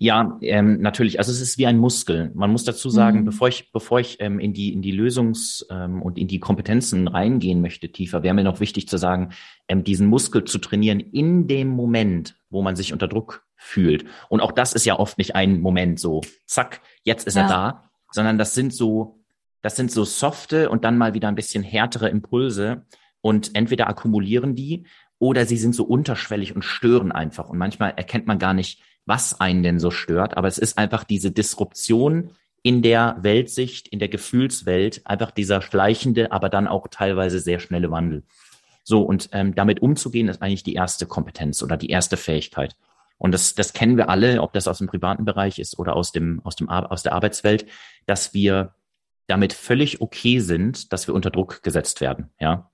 Ja, 0.00 0.38
ähm, 0.42 0.80
natürlich. 0.80 1.18
Also 1.18 1.32
es 1.32 1.40
ist 1.40 1.58
wie 1.58 1.66
ein 1.66 1.76
Muskel. 1.76 2.30
Man 2.34 2.52
muss 2.52 2.62
dazu 2.62 2.88
sagen, 2.88 3.20
mhm. 3.20 3.24
bevor 3.24 3.48
ich, 3.48 3.72
bevor 3.72 3.98
ich 3.98 4.20
ähm, 4.20 4.38
in 4.38 4.52
die 4.52 4.72
in 4.72 4.80
die 4.80 4.92
Lösungs- 4.92 5.64
ähm, 5.70 6.02
und 6.02 6.18
in 6.18 6.28
die 6.28 6.38
Kompetenzen 6.38 7.08
reingehen 7.08 7.60
möchte 7.60 7.90
tiefer, 7.90 8.22
wäre 8.22 8.34
mir 8.34 8.44
noch 8.44 8.60
wichtig 8.60 8.88
zu 8.88 8.96
sagen, 8.96 9.30
ähm, 9.66 9.82
diesen 9.82 10.06
Muskel 10.06 10.44
zu 10.44 10.58
trainieren 10.58 11.00
in 11.00 11.48
dem 11.48 11.68
Moment, 11.68 12.36
wo 12.48 12.62
man 12.62 12.76
sich 12.76 12.92
unter 12.92 13.08
Druck 13.08 13.44
fühlt. 13.56 14.04
Und 14.28 14.40
auch 14.40 14.52
das 14.52 14.72
ist 14.72 14.86
ja 14.86 14.96
oft 14.96 15.18
nicht 15.18 15.34
ein 15.34 15.60
Moment 15.60 15.98
so, 15.98 16.20
zack, 16.46 16.80
jetzt 17.02 17.26
ist 17.26 17.34
ja. 17.34 17.42
er 17.42 17.48
da, 17.48 17.90
sondern 18.12 18.38
das 18.38 18.54
sind 18.54 18.72
so, 18.72 19.18
das 19.62 19.74
sind 19.74 19.90
so 19.90 20.04
softe 20.04 20.70
und 20.70 20.84
dann 20.84 20.96
mal 20.96 21.14
wieder 21.14 21.26
ein 21.26 21.34
bisschen 21.34 21.64
härtere 21.64 22.08
Impulse 22.08 22.86
und 23.20 23.56
entweder 23.56 23.88
akkumulieren 23.88 24.54
die 24.54 24.86
oder 25.18 25.44
sie 25.44 25.56
sind 25.56 25.74
so 25.74 25.82
unterschwellig 25.82 26.54
und 26.54 26.62
stören 26.62 27.10
einfach. 27.10 27.48
Und 27.48 27.58
manchmal 27.58 27.94
erkennt 27.96 28.28
man 28.28 28.38
gar 28.38 28.54
nicht, 28.54 28.80
was 29.08 29.40
einen 29.40 29.62
denn 29.62 29.80
so 29.80 29.90
stört, 29.90 30.36
aber 30.36 30.48
es 30.48 30.58
ist 30.58 30.78
einfach 30.78 31.02
diese 31.02 31.30
Disruption 31.30 32.30
in 32.62 32.82
der 32.82 33.16
Weltsicht, 33.20 33.88
in 33.88 33.98
der 33.98 34.08
Gefühlswelt, 34.08 35.00
einfach 35.04 35.30
dieser 35.30 35.62
schleichende, 35.62 36.30
aber 36.32 36.48
dann 36.48 36.68
auch 36.68 36.88
teilweise 36.88 37.40
sehr 37.40 37.58
schnelle 37.58 37.90
Wandel. 37.90 38.24
So, 38.84 39.02
und 39.02 39.30
ähm, 39.32 39.54
damit 39.54 39.80
umzugehen, 39.80 40.28
ist 40.28 40.42
eigentlich 40.42 40.62
die 40.62 40.74
erste 40.74 41.06
Kompetenz 41.06 41.62
oder 41.62 41.76
die 41.76 41.90
erste 41.90 42.16
Fähigkeit. 42.16 42.76
Und 43.16 43.32
das, 43.32 43.54
das 43.54 43.72
kennen 43.72 43.96
wir 43.96 44.08
alle, 44.08 44.42
ob 44.42 44.52
das 44.52 44.68
aus 44.68 44.78
dem 44.78 44.86
privaten 44.86 45.24
Bereich 45.24 45.58
ist 45.58 45.78
oder 45.78 45.96
aus 45.96 46.12
dem, 46.12 46.40
aus 46.44 46.56
dem, 46.56 46.68
aus 46.68 47.02
der 47.02 47.12
Arbeitswelt, 47.12 47.66
dass 48.06 48.34
wir 48.34 48.74
damit 49.26 49.52
völlig 49.52 50.00
okay 50.00 50.40
sind, 50.40 50.92
dass 50.92 51.06
wir 51.06 51.14
unter 51.14 51.30
Druck 51.30 51.62
gesetzt 51.62 52.00
werden, 52.00 52.30
ja. 52.40 52.70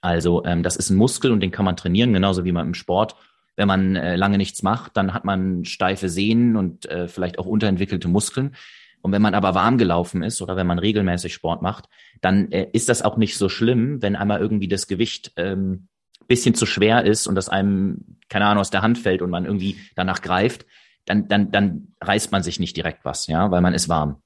Also, 0.00 0.44
ähm, 0.44 0.62
das 0.62 0.76
ist 0.76 0.90
ein 0.90 0.96
Muskel 0.96 1.32
und 1.32 1.40
den 1.40 1.50
kann 1.50 1.64
man 1.64 1.76
trainieren, 1.76 2.12
genauso 2.12 2.44
wie 2.44 2.52
man 2.52 2.68
im 2.68 2.74
Sport 2.74 3.16
wenn 3.58 3.66
man 3.66 3.96
äh, 3.96 4.14
lange 4.14 4.38
nichts 4.38 4.62
macht, 4.62 4.96
dann 4.96 5.12
hat 5.12 5.24
man 5.24 5.64
steife 5.64 6.08
Sehnen 6.08 6.56
und 6.56 6.86
äh, 6.86 7.08
vielleicht 7.08 7.40
auch 7.40 7.46
unterentwickelte 7.46 8.06
Muskeln. 8.06 8.54
Und 9.02 9.10
wenn 9.10 9.20
man 9.20 9.34
aber 9.34 9.52
warm 9.56 9.78
gelaufen 9.78 10.22
ist 10.22 10.40
oder 10.40 10.54
wenn 10.54 10.66
man 10.66 10.78
regelmäßig 10.78 11.34
Sport 11.34 11.60
macht, 11.60 11.88
dann 12.20 12.52
äh, 12.52 12.68
ist 12.72 12.88
das 12.88 13.02
auch 13.02 13.16
nicht 13.16 13.36
so 13.36 13.48
schlimm, 13.48 14.00
wenn 14.00 14.14
einmal 14.14 14.40
irgendwie 14.40 14.68
das 14.68 14.86
Gewicht 14.86 15.32
ähm, 15.36 15.88
bisschen 16.28 16.54
zu 16.54 16.66
schwer 16.66 17.04
ist 17.04 17.26
und 17.26 17.34
das 17.34 17.48
einem, 17.48 18.18
keine 18.28 18.46
Ahnung, 18.46 18.60
aus 18.60 18.70
der 18.70 18.82
Hand 18.82 18.96
fällt 18.96 19.22
und 19.22 19.30
man 19.30 19.44
irgendwie 19.44 19.76
danach 19.96 20.22
greift, 20.22 20.64
dann, 21.04 21.26
dann, 21.26 21.50
dann 21.50 21.94
reißt 22.00 22.30
man 22.30 22.44
sich 22.44 22.60
nicht 22.60 22.76
direkt 22.76 23.04
was, 23.04 23.26
ja, 23.26 23.50
weil 23.50 23.60
man 23.60 23.74
ist 23.74 23.88
warm. 23.88 24.22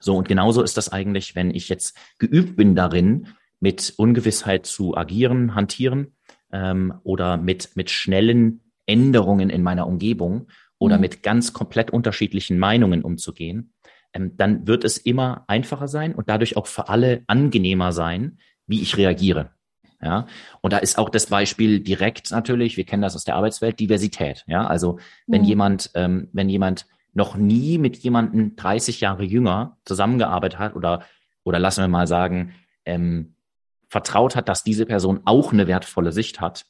So, 0.00 0.16
und 0.16 0.26
genauso 0.26 0.62
ist 0.62 0.76
das 0.76 0.88
eigentlich, 0.88 1.36
wenn 1.36 1.54
ich 1.54 1.68
jetzt 1.68 1.96
geübt 2.18 2.56
bin 2.56 2.74
darin, 2.74 3.28
mit 3.60 3.94
Ungewissheit 3.96 4.66
zu 4.66 4.96
agieren, 4.96 5.54
hantieren, 5.54 6.16
ähm, 6.52 6.94
oder 7.02 7.36
mit, 7.36 7.76
mit 7.76 7.90
schnellen 7.90 8.60
Änderungen 8.86 9.50
in 9.50 9.62
meiner 9.62 9.86
Umgebung 9.86 10.48
oder 10.78 10.96
mhm. 10.96 11.02
mit 11.02 11.22
ganz 11.22 11.52
komplett 11.52 11.90
unterschiedlichen 11.90 12.58
Meinungen 12.58 13.02
umzugehen, 13.02 13.72
ähm, 14.12 14.36
dann 14.36 14.66
wird 14.66 14.84
es 14.84 14.98
immer 14.98 15.44
einfacher 15.48 15.88
sein 15.88 16.14
und 16.14 16.28
dadurch 16.28 16.56
auch 16.56 16.66
für 16.66 16.88
alle 16.88 17.22
angenehmer 17.26 17.92
sein, 17.92 18.38
wie 18.66 18.82
ich 18.82 18.96
reagiere. 18.96 19.50
Ja, 20.00 20.26
und 20.60 20.72
da 20.72 20.78
ist 20.78 20.96
auch 20.96 21.08
das 21.08 21.26
Beispiel 21.26 21.80
direkt 21.80 22.30
natürlich, 22.30 22.76
wir 22.76 22.84
kennen 22.84 23.02
das 23.02 23.16
aus 23.16 23.24
der 23.24 23.34
Arbeitswelt, 23.34 23.80
Diversität. 23.80 24.44
Ja, 24.46 24.64
also 24.64 25.00
wenn 25.26 25.42
mhm. 25.42 25.48
jemand, 25.48 25.90
ähm, 25.94 26.28
wenn 26.32 26.48
jemand 26.48 26.86
noch 27.14 27.36
nie 27.36 27.78
mit 27.78 27.96
jemandem 27.96 28.54
30 28.54 29.00
Jahre 29.00 29.24
jünger 29.24 29.76
zusammengearbeitet 29.84 30.58
hat 30.58 30.76
oder, 30.76 31.02
oder 31.42 31.58
lassen 31.58 31.82
wir 31.82 31.88
mal 31.88 32.06
sagen, 32.06 32.54
ähm, 32.84 33.34
vertraut 33.88 34.36
hat, 34.36 34.48
dass 34.48 34.64
diese 34.64 34.86
Person 34.86 35.20
auch 35.24 35.52
eine 35.52 35.66
wertvolle 35.66 36.12
Sicht 36.12 36.40
hat, 36.40 36.66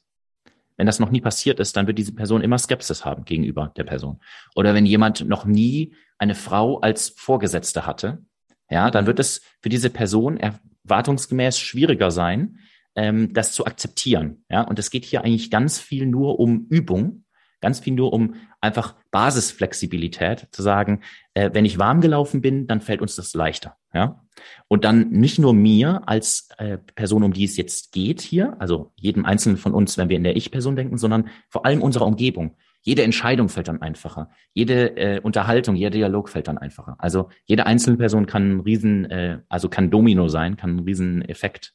wenn 0.79 0.85
das 0.85 0.99
noch 0.99 1.11
nie 1.11 1.19
passiert 1.19 1.59
ist, 1.59 1.75
dann 1.75 1.87
wird 1.87 1.97
diese 1.97 2.15
Person 2.15 2.41
immer 2.41 2.57
Skepsis 2.57 3.03
haben 3.03 3.25
gegenüber 3.25 3.73
der 3.75 3.83
Person. 3.83 4.21
Oder 4.55 4.73
wenn 4.73 4.85
jemand 4.85 5.27
noch 5.27 5.43
nie 5.43 5.93
eine 6.17 6.35
Frau 6.35 6.79
als 6.79 7.09
Vorgesetzte 7.09 7.85
hatte, 7.85 8.23
ja, 8.69 8.89
dann 8.89 9.05
wird 9.05 9.19
es 9.19 9.41
für 9.61 9.67
diese 9.67 9.89
Person 9.89 10.37
erwartungsgemäß 10.37 11.59
schwieriger 11.59 12.11
sein, 12.11 12.59
ähm, 12.95 13.33
das 13.33 13.51
zu 13.51 13.65
akzeptieren. 13.65 14.45
Ja, 14.49 14.61
und 14.61 14.79
es 14.79 14.89
geht 14.89 15.03
hier 15.03 15.25
eigentlich 15.25 15.51
ganz 15.51 15.79
viel 15.79 16.05
nur 16.05 16.39
um 16.39 16.67
Übung 16.69 17.25
Ganz 17.61 17.79
viel 17.79 17.93
nur 17.93 18.13
um 18.13 18.35
einfach 18.61 18.95
Basisflexibilität 19.11 20.47
zu 20.51 20.61
sagen, 20.61 21.01
äh, 21.33 21.49
wenn 21.53 21.65
ich 21.65 21.79
warm 21.79 22.01
gelaufen 22.01 22.41
bin, 22.41 22.67
dann 22.67 22.81
fällt 22.81 23.01
uns 23.01 23.15
das 23.15 23.33
leichter. 23.33 23.75
Ja? 23.93 24.23
Und 24.67 24.85
dann 24.85 25.09
nicht 25.09 25.39
nur 25.39 25.53
mir 25.53 26.03
als 26.05 26.49
äh, 26.57 26.77
Person, 26.77 27.23
um 27.23 27.33
die 27.33 27.43
es 27.43 27.57
jetzt 27.57 27.91
geht 27.91 28.21
hier, 28.21 28.55
also 28.59 28.91
jedem 28.95 29.25
Einzelnen 29.25 29.57
von 29.57 29.73
uns, 29.73 29.97
wenn 29.97 30.09
wir 30.09 30.17
in 30.17 30.23
der 30.23 30.35
Ich-Person 30.35 30.75
denken, 30.75 30.97
sondern 30.97 31.29
vor 31.49 31.65
allem 31.65 31.81
unserer 31.81 32.05
Umgebung. 32.05 32.55
Jede 32.81 33.03
Entscheidung 33.03 33.49
fällt 33.49 33.67
dann 33.67 33.81
einfacher. 33.81 34.29
Jede 34.53 34.95
äh, 34.97 35.19
Unterhaltung, 35.19 35.75
jeder 35.75 35.89
Dialog 35.89 36.29
fällt 36.29 36.47
dann 36.47 36.57
einfacher. 36.57 36.95
Also 36.97 37.29
jede 37.45 37.65
einzelne 37.65 37.97
Person 37.97 38.25
kann 38.25 38.57
ein 38.57 38.59
riesen, 38.61 39.05
äh, 39.05 39.39
also 39.49 39.67
kann 39.67 39.91
Domino 39.91 40.29
sein, 40.29 40.55
kann 40.55 40.71
einen 40.71 40.79
riesen 40.79 41.21
Effekt 41.23 41.73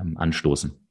ähm, 0.00 0.16
anstoßen. 0.16 0.85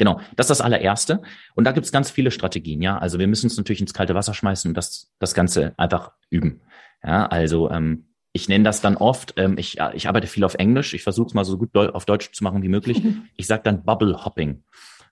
Genau, 0.00 0.18
das 0.34 0.46
ist 0.46 0.48
das 0.48 0.60
allererste. 0.62 1.20
Und 1.54 1.64
da 1.64 1.72
gibt 1.72 1.84
es 1.84 1.92
ganz 1.92 2.10
viele 2.10 2.30
Strategien, 2.30 2.80
ja. 2.80 2.96
Also 2.96 3.18
wir 3.18 3.28
müssen 3.28 3.44
uns 3.44 3.58
natürlich 3.58 3.82
ins 3.82 3.92
kalte 3.92 4.14
Wasser 4.14 4.32
schmeißen 4.32 4.70
und 4.70 4.74
das, 4.74 5.12
das 5.18 5.34
Ganze 5.34 5.74
einfach 5.76 6.12
üben. 6.30 6.62
Ja, 7.04 7.26
also 7.26 7.70
ähm, 7.70 8.06
ich 8.32 8.48
nenne 8.48 8.64
das 8.64 8.80
dann 8.80 8.96
oft, 8.96 9.34
ähm, 9.36 9.58
ich, 9.58 9.76
ich 9.92 10.08
arbeite 10.08 10.26
viel 10.26 10.44
auf 10.44 10.54
Englisch, 10.54 10.94
ich 10.94 11.02
versuche 11.02 11.26
es 11.26 11.34
mal 11.34 11.44
so 11.44 11.58
gut 11.58 11.76
auf 11.76 12.06
Deutsch 12.06 12.32
zu 12.32 12.42
machen 12.42 12.62
wie 12.62 12.70
möglich. 12.70 13.02
Ich 13.36 13.46
sage 13.46 13.60
dann 13.62 13.84
Bubble 13.84 14.24
Hopping. 14.24 14.62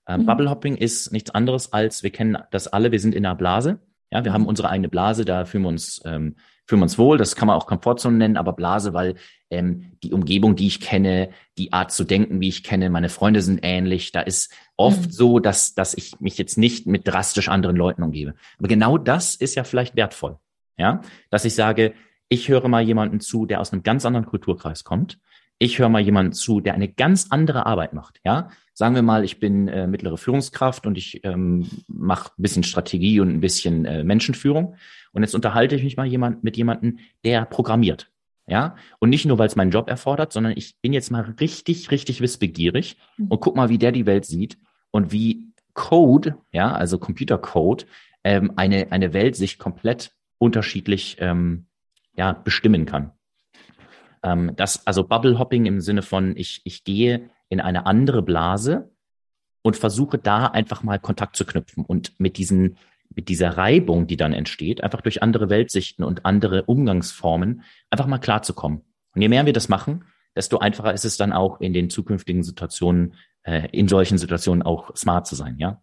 Ähm, 0.07 0.23
mhm. 0.23 0.26
Bubble 0.26 0.49
Hopping 0.49 0.76
ist 0.76 1.12
nichts 1.12 1.33
anderes 1.33 1.71
als, 1.75 2.02
wir 2.02 2.11
kennen 2.11 2.38
das 2.50 2.66
alle, 2.66 2.90
wir 2.90 2.99
sind 2.99 3.14
in 3.14 3.26
einer 3.26 3.35
Blase. 3.35 3.80
Ja, 4.11 4.25
wir 4.25 4.33
haben 4.33 4.42
mhm. 4.42 4.49
unsere 4.49 4.71
eigene 4.71 4.88
Blase, 4.88 5.26
da 5.26 5.45
fühlen 5.45 5.64
wir 5.64 5.68
uns, 5.68 6.00
ähm, 6.07 6.37
fühlen 6.66 6.80
wir 6.80 6.85
uns 6.85 6.97
wohl. 6.97 7.18
Das 7.18 7.37
kann 7.37 7.47
man 7.47 7.59
auch 7.59 7.66
Komfortzone 7.66 8.16
nennen, 8.16 8.38
aber 8.38 8.54
Blase, 8.54 8.95
weil 8.95 9.16
ähm, 9.50 9.92
die 10.02 10.12
Umgebung, 10.12 10.57
die 10.57 10.66
ich 10.66 10.80
kenne, 10.80 11.30
die 11.59 11.73
Art 11.73 11.92
zu 11.92 12.04
denken, 12.04 12.40
wie 12.40 12.49
ich 12.49 12.62
kenne, 12.62 12.90
meine 12.90 13.09
Freunde 13.09 13.42
sind 13.42 13.61
ähnlich. 13.62 14.12
Da 14.12 14.21
ist 14.21 14.52
oft 14.78 15.06
mhm. 15.06 15.11
so, 15.11 15.38
dass, 15.40 15.75
dass 15.75 15.92
ich 15.92 16.18
mich 16.20 16.38
jetzt 16.38 16.56
nicht 16.56 16.87
mit 16.87 17.06
drastisch 17.06 17.49
anderen 17.49 17.76
Leuten 17.76 18.02
umgebe. 18.02 18.35
Aber 18.58 18.68
genau 18.68 18.97
das 18.97 19.35
ist 19.35 19.54
ja 19.56 19.64
vielleicht 19.64 19.97
wertvoll. 19.97 20.38
Ja, 20.78 21.02
dass 21.28 21.44
ich 21.44 21.54
sage, 21.54 21.92
ich 22.28 22.49
höre 22.49 22.68
mal 22.68 22.82
jemanden 22.82 23.20
zu, 23.20 23.44
der 23.44 23.61
aus 23.61 23.73
einem 23.73 23.82
ganz 23.82 24.06
anderen 24.06 24.26
Kulturkreis 24.26 24.85
kommt. 24.85 25.18
Ich 25.58 25.80
höre 25.80 25.88
mal 25.88 26.00
jemanden 26.00 26.32
zu, 26.32 26.61
der 26.61 26.75
eine 26.75 26.87
ganz 26.87 27.26
andere 27.30 27.66
Arbeit 27.66 27.92
macht. 27.92 28.20
Ja, 28.25 28.50
sagen 28.75 28.94
wir 28.94 29.02
mal, 29.02 29.25
ich 29.25 29.40
bin 29.40 29.66
äh, 29.66 29.88
mittlere 29.88 30.16
Führungskraft 30.16 30.87
und 30.87 30.97
ich 30.97 31.25
ähm, 31.25 31.68
mache 31.88 32.30
ein 32.38 32.42
bisschen 32.42 32.62
Strategie 32.62 33.18
und 33.18 33.30
ein 33.30 33.40
bisschen 33.40 33.85
äh, 33.85 34.04
Menschenführung. 34.04 34.76
Und 35.11 35.23
jetzt 35.23 35.35
unterhalte 35.35 35.75
ich 35.75 35.82
mich 35.82 35.97
mal 35.97 36.06
jemand, 36.06 36.44
mit 36.44 36.56
jemandem, 36.56 37.00
der 37.25 37.44
programmiert. 37.44 38.08
Ja, 38.47 38.76
und 39.00 39.11
nicht 39.11 39.26
nur, 39.26 39.38
weil 39.38 39.49
es 39.49 39.56
meinen 39.56 39.73
Job 39.73 39.90
erfordert, 39.90 40.32
sondern 40.32 40.54
ich 40.56 40.80
bin 40.80 40.92
jetzt 40.92 41.11
mal 41.11 41.35
richtig, 41.40 41.90
richtig 41.90 42.20
wissbegierig 42.20 42.97
mhm. 43.16 43.26
und 43.26 43.40
guck 43.40 43.56
mal, 43.56 43.68
wie 43.68 43.76
der 43.76 43.92
die 43.92 44.06
Welt 44.06 44.25
sieht 44.25 44.58
und 44.90 45.12
wie 45.12 45.52
Code, 45.75 46.37
ja, 46.52 46.73
also 46.73 46.99
Computercode, 46.99 47.87
ähm, 48.25 48.52
eine, 48.57 48.90
eine 48.90 49.12
Welt 49.12 49.37
sich 49.37 49.59
komplett 49.59 50.12
unterschiedlich 50.38 51.16
ähm, 51.21 51.66
ja, 52.14 52.33
bestimmen 52.33 52.85
kann. 52.85 53.12
Ähm, 54.23 54.52
das, 54.57 54.87
also 54.87 55.04
Bubble 55.04 55.38
Hopping 55.38 55.66
im 55.66 55.80
Sinne 55.80 56.02
von, 56.02 56.37
ich, 56.37 56.62
ich 56.64 56.85
gehe 56.85 57.30
in 57.49 57.61
eine 57.61 57.87
andere 57.87 58.23
Blase 58.23 58.90
und 59.62 59.76
versuche 59.76 60.18
da 60.18 60.47
einfach 60.47 60.83
mal 60.83 60.99
Kontakt 60.99 61.37
zu 61.37 61.45
knüpfen 61.45 61.85
und 61.85 62.18
mit 62.18 62.38
diesen 62.38 62.76
mit 63.14 63.28
dieser 63.28 63.57
Reibung, 63.57 64.07
die 64.07 64.16
dann 64.16 64.33
entsteht, 64.33 64.83
einfach 64.83 65.00
durch 65.00 65.23
andere 65.23 65.49
Weltsichten 65.49 66.04
und 66.04 66.25
andere 66.25 66.64
Umgangsformen, 66.64 67.62
einfach 67.90 68.07
mal 68.07 68.18
klarzukommen. 68.18 68.83
Und 69.14 69.23
je 69.23 69.28
mehr 69.28 69.47
wir 69.47 69.52
das 69.52 69.68
machen, 69.68 70.04
desto 70.37 70.59
einfacher 70.59 70.92
ist 70.92 71.04
es 71.04 71.16
dann 71.16 71.33
auch 71.33 71.61
in 71.61 71.73
den 71.73 71.90
zukünftigen 71.90 72.42
Situationen, 72.42 73.14
äh, 73.49 73.69
in 73.73 73.88
solchen 73.88 74.19
Situationen 74.19 74.62
auch 74.62 74.95
smart 74.95 75.26
zu 75.26 75.35
sein, 75.35 75.57
ja. 75.59 75.81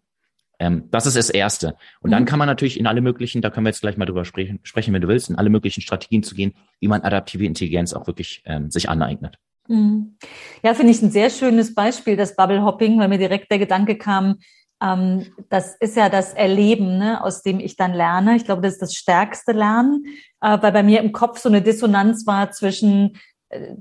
Ähm, 0.58 0.88
das 0.90 1.06
ist 1.06 1.16
das 1.16 1.28
Erste. 1.28 1.76
Und 2.00 2.10
mhm. 2.10 2.12
dann 2.12 2.24
kann 2.24 2.38
man 2.38 2.46
natürlich 2.46 2.78
in 2.78 2.86
alle 2.86 3.00
möglichen, 3.00 3.42
da 3.42 3.50
können 3.50 3.66
wir 3.66 3.70
jetzt 3.70 3.82
gleich 3.82 3.96
mal 3.96 4.06
drüber 4.06 4.24
sprechen, 4.24 4.60
sprechen, 4.62 4.94
wenn 4.94 5.02
du 5.02 5.08
willst, 5.08 5.28
in 5.28 5.36
alle 5.36 5.50
möglichen 5.50 5.82
Strategien 5.82 6.22
zu 6.22 6.34
gehen, 6.34 6.54
wie 6.80 6.88
man 6.88 7.02
adaptive 7.02 7.44
Intelligenz 7.44 7.92
auch 7.92 8.06
wirklich 8.06 8.42
ähm, 8.46 8.70
sich 8.70 8.88
aneignet. 8.88 9.36
Mhm. 9.68 10.16
Ja, 10.62 10.74
finde 10.74 10.92
ich 10.92 11.02
ein 11.02 11.10
sehr 11.10 11.28
schönes 11.28 11.74
Beispiel, 11.74 12.16
das 12.16 12.36
Bubble 12.36 12.62
Hopping, 12.62 12.98
weil 12.98 13.08
mir 13.08 13.18
direkt 13.18 13.50
der 13.50 13.58
Gedanke 13.58 13.98
kam, 13.98 14.38
ähm, 14.82 15.26
das 15.48 15.74
ist 15.76 15.96
ja 15.96 16.08
das 16.08 16.32
Erleben, 16.34 16.98
ne, 16.98 17.22
aus 17.22 17.42
dem 17.42 17.60
ich 17.60 17.76
dann 17.76 17.92
lerne. 17.92 18.36
Ich 18.36 18.44
glaube, 18.44 18.62
das 18.62 18.74
ist 18.74 18.82
das 18.82 18.94
stärkste 18.94 19.52
Lernen, 19.52 20.04
äh, 20.40 20.56
weil 20.60 20.72
bei 20.72 20.82
mir 20.82 21.00
im 21.00 21.12
Kopf 21.12 21.38
so 21.38 21.48
eine 21.48 21.62
Dissonanz 21.62 22.26
war 22.26 22.50
zwischen, 22.52 23.18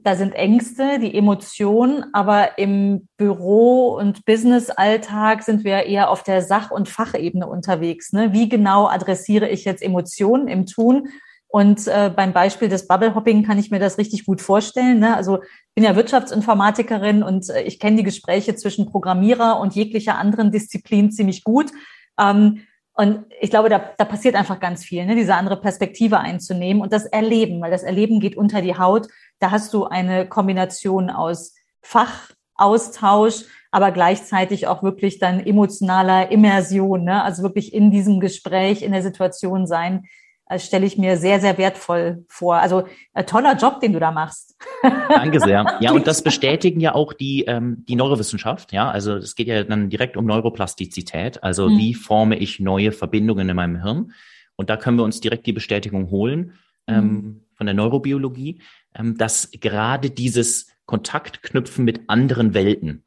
da 0.04 0.16
sind 0.16 0.34
Ängste, 0.34 1.00
die 1.00 1.16
Emotionen, 1.16 2.06
aber 2.14 2.58
im 2.60 3.08
Büro- 3.18 3.98
und 3.98 4.24
Business-Alltag 4.26 5.42
sind 5.44 5.64
wir 5.64 5.84
eher 5.84 6.10
auf 6.12 6.22
der 6.22 6.42
Sach- 6.44 6.72
und 6.72 6.88
Fachebene 6.88 7.48
unterwegs. 7.48 8.14
Ne? 8.14 8.32
Wie 8.32 8.48
genau 8.48 8.88
adressiere 8.88 9.50
ich 9.50 9.66
jetzt 9.66 9.82
Emotionen 9.82 10.48
im 10.48 10.68
Tun 10.68 11.10
und 11.56 11.88
äh, 11.88 12.12
beim 12.14 12.34
Beispiel 12.34 12.68
des 12.68 12.86
Bubble 12.86 13.16
Hopping 13.16 13.44
kann 13.44 13.58
ich 13.58 13.72
mir 13.72 13.80
das 13.80 13.98
richtig 13.98 14.26
gut 14.26 14.42
vorstellen. 14.42 15.00
Ne? 15.00 15.16
Also 15.16 15.40
bin 15.74 15.86
ja 15.86 15.96
Wirtschaftsinformatikerin 15.96 17.24
und 17.24 17.50
äh, 17.50 17.62
ich 17.62 17.80
kenne 17.80 17.96
die 17.96 18.04
Gespräche 18.04 18.56
zwischen 18.56 18.86
Programmierer 18.86 19.60
und 19.62 19.74
jeglicher 19.74 20.18
anderen 20.18 20.52
Disziplin 20.52 21.12
ziemlich 21.12 21.46
gut. 21.46 21.72
Ähm, 22.20 22.64
und 22.94 23.26
ich 23.42 23.50
glaube, 23.50 23.70
da, 23.70 23.80
da 23.98 24.04
passiert 24.06 24.36
einfach 24.36 24.60
ganz 24.60 24.84
viel, 24.84 25.06
ne? 25.06 25.16
diese 25.16 25.36
andere 25.36 25.60
Perspektive 25.60 26.20
einzunehmen 26.20 26.82
und 26.82 26.92
das 26.92 27.06
Erleben, 27.06 27.62
weil 27.62 27.72
das 27.72 27.84
Erleben 27.84 28.20
geht 28.20 28.36
unter 28.36 28.62
die 28.62 28.78
Haut. 28.78 29.08
Da 29.40 29.52
hast 29.52 29.74
du 29.74 29.86
eine 29.86 30.28
Kombination 30.28 31.10
aus 31.10 31.54
Fachaustausch, 31.82 33.44
aber 33.72 33.92
gleichzeitig 33.92 34.68
auch 34.68 34.84
wirklich 34.84 35.20
dann 35.20 35.40
emotionaler 35.40 36.32
Immersion, 36.32 37.04
ne? 37.04 37.24
also 37.24 37.44
wirklich 37.44 37.74
in 37.74 37.92
diesem 37.92 38.20
Gespräch, 38.20 38.82
in 38.82 38.92
der 38.92 39.02
Situation 39.02 39.68
sein 39.68 40.06
äh, 40.48 40.60
stelle 40.60 40.86
ich 40.86 40.98
mir 40.98 41.18
sehr, 41.18 41.40
sehr 41.40 41.58
wertvoll 41.58 42.24
vor. 42.28 42.58
Also 42.58 42.84
äh, 43.14 43.24
toller 43.24 43.56
Job, 43.58 43.80
den 43.80 43.94
du 43.94 44.00
da 44.00 44.12
machst. 44.12 44.56
Danke 44.84 45.40
sehr. 45.40 45.66
Ja, 45.82 45.92
und 45.92 46.06
das 46.06 46.22
bestätigen 46.22 46.80
ja 46.80 46.94
auch 46.94 47.14
die, 47.14 47.46
ähm, 47.46 47.84
die 47.88 47.96
Neurowissenschaft. 47.96 48.72
Ja, 48.72 48.90
also 48.90 49.16
es 49.16 49.36
geht 49.36 49.48
ja 49.48 49.64
dann 49.64 49.90
direkt 49.90 50.18
um 50.18 50.26
Neuroplastizität. 50.26 51.44
Also 51.44 51.68
hm. 51.68 51.78
wie 51.78 51.94
forme 51.96 52.38
ich 52.38 52.60
neue 52.60 52.92
Verbindungen 52.92 53.50
in 53.50 53.56
meinem 53.56 53.82
Hirn? 53.82 54.14
Und 54.56 54.70
da 54.70 54.78
können 54.78 54.98
wir 54.98 55.04
uns 55.04 55.20
direkt 55.20 55.48
die 55.48 55.54
Bestätigung 55.54 56.12
holen 56.12 56.54
ähm, 56.88 56.96
hm. 56.96 57.42
von 57.56 57.66
der 57.66 57.74
Neurobiologie, 57.74 58.62
dass 59.00 59.52
gerade 59.52 60.10
dieses 60.10 60.68
Kontaktknüpfen 60.86 61.84
mit 61.84 62.10
anderen 62.10 62.54
Welten, 62.54 63.04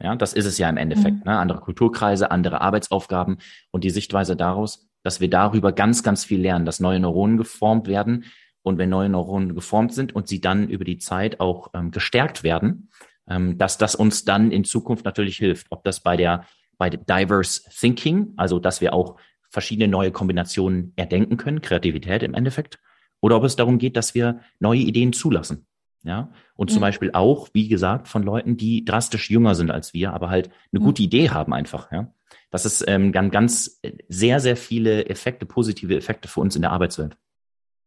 Ja, 0.00 0.14
das 0.14 0.32
ist 0.32 0.46
es 0.46 0.58
ja 0.58 0.68
im 0.68 0.76
Endeffekt. 0.76 1.24
Mhm. 1.24 1.32
Ne? 1.32 1.38
Andere 1.38 1.60
Kulturkreise, 1.60 2.30
andere 2.30 2.60
Arbeitsaufgaben 2.60 3.38
und 3.70 3.84
die 3.84 3.90
Sichtweise 3.90 4.36
daraus, 4.36 4.88
dass 5.02 5.20
wir 5.20 5.30
darüber 5.30 5.72
ganz, 5.72 6.02
ganz 6.02 6.24
viel 6.24 6.40
lernen, 6.40 6.66
dass 6.66 6.80
neue 6.80 7.00
Neuronen 7.00 7.36
geformt 7.36 7.86
werden. 7.86 8.24
Und 8.62 8.78
wenn 8.78 8.90
neue 8.90 9.08
Neuronen 9.08 9.54
geformt 9.54 9.94
sind 9.94 10.14
und 10.14 10.26
sie 10.26 10.40
dann 10.40 10.68
über 10.68 10.84
die 10.84 10.98
Zeit 10.98 11.38
auch 11.38 11.70
ähm, 11.72 11.92
gestärkt 11.92 12.42
werden, 12.42 12.90
ähm, 13.28 13.58
dass 13.58 13.78
das 13.78 13.94
uns 13.94 14.24
dann 14.24 14.50
in 14.50 14.64
Zukunft 14.64 15.04
natürlich 15.04 15.36
hilft. 15.36 15.68
Ob 15.70 15.84
das 15.84 16.00
bei 16.00 16.16
der, 16.16 16.44
bei 16.76 16.90
Diverse 16.90 17.62
Thinking, 17.70 18.34
also 18.36 18.58
dass 18.58 18.80
wir 18.80 18.92
auch 18.92 19.16
verschiedene 19.50 19.88
neue 19.88 20.10
Kombinationen 20.10 20.92
erdenken 20.96 21.36
können, 21.36 21.60
Kreativität 21.60 22.22
im 22.22 22.34
Endeffekt, 22.34 22.78
oder 23.20 23.36
ob 23.36 23.44
es 23.44 23.56
darum 23.56 23.78
geht, 23.78 23.96
dass 23.96 24.14
wir 24.14 24.40
neue 24.60 24.80
Ideen 24.80 25.12
zulassen. 25.12 25.66
Ja, 26.02 26.30
und 26.54 26.70
zum 26.70 26.78
mhm. 26.78 26.82
Beispiel 26.82 27.10
auch, 27.14 27.48
wie 27.52 27.66
gesagt, 27.66 28.06
von 28.06 28.22
Leuten, 28.22 28.56
die 28.56 28.84
drastisch 28.84 29.28
jünger 29.28 29.56
sind 29.56 29.72
als 29.72 29.92
wir, 29.92 30.12
aber 30.12 30.30
halt 30.30 30.50
eine 30.72 30.80
mhm. 30.80 30.84
gute 30.84 31.02
Idee 31.02 31.30
haben 31.30 31.52
einfach, 31.52 31.90
ja. 31.90 32.12
Das 32.50 32.64
ist 32.64 32.84
ähm, 32.86 33.10
ganz, 33.10 33.32
ganz 33.32 33.80
sehr, 34.08 34.38
sehr 34.38 34.56
viele 34.56 35.06
Effekte, 35.06 35.46
positive 35.46 35.96
Effekte 35.96 36.28
für 36.28 36.40
uns 36.40 36.54
in 36.54 36.62
der 36.62 36.70
Arbeitswelt. 36.70 37.16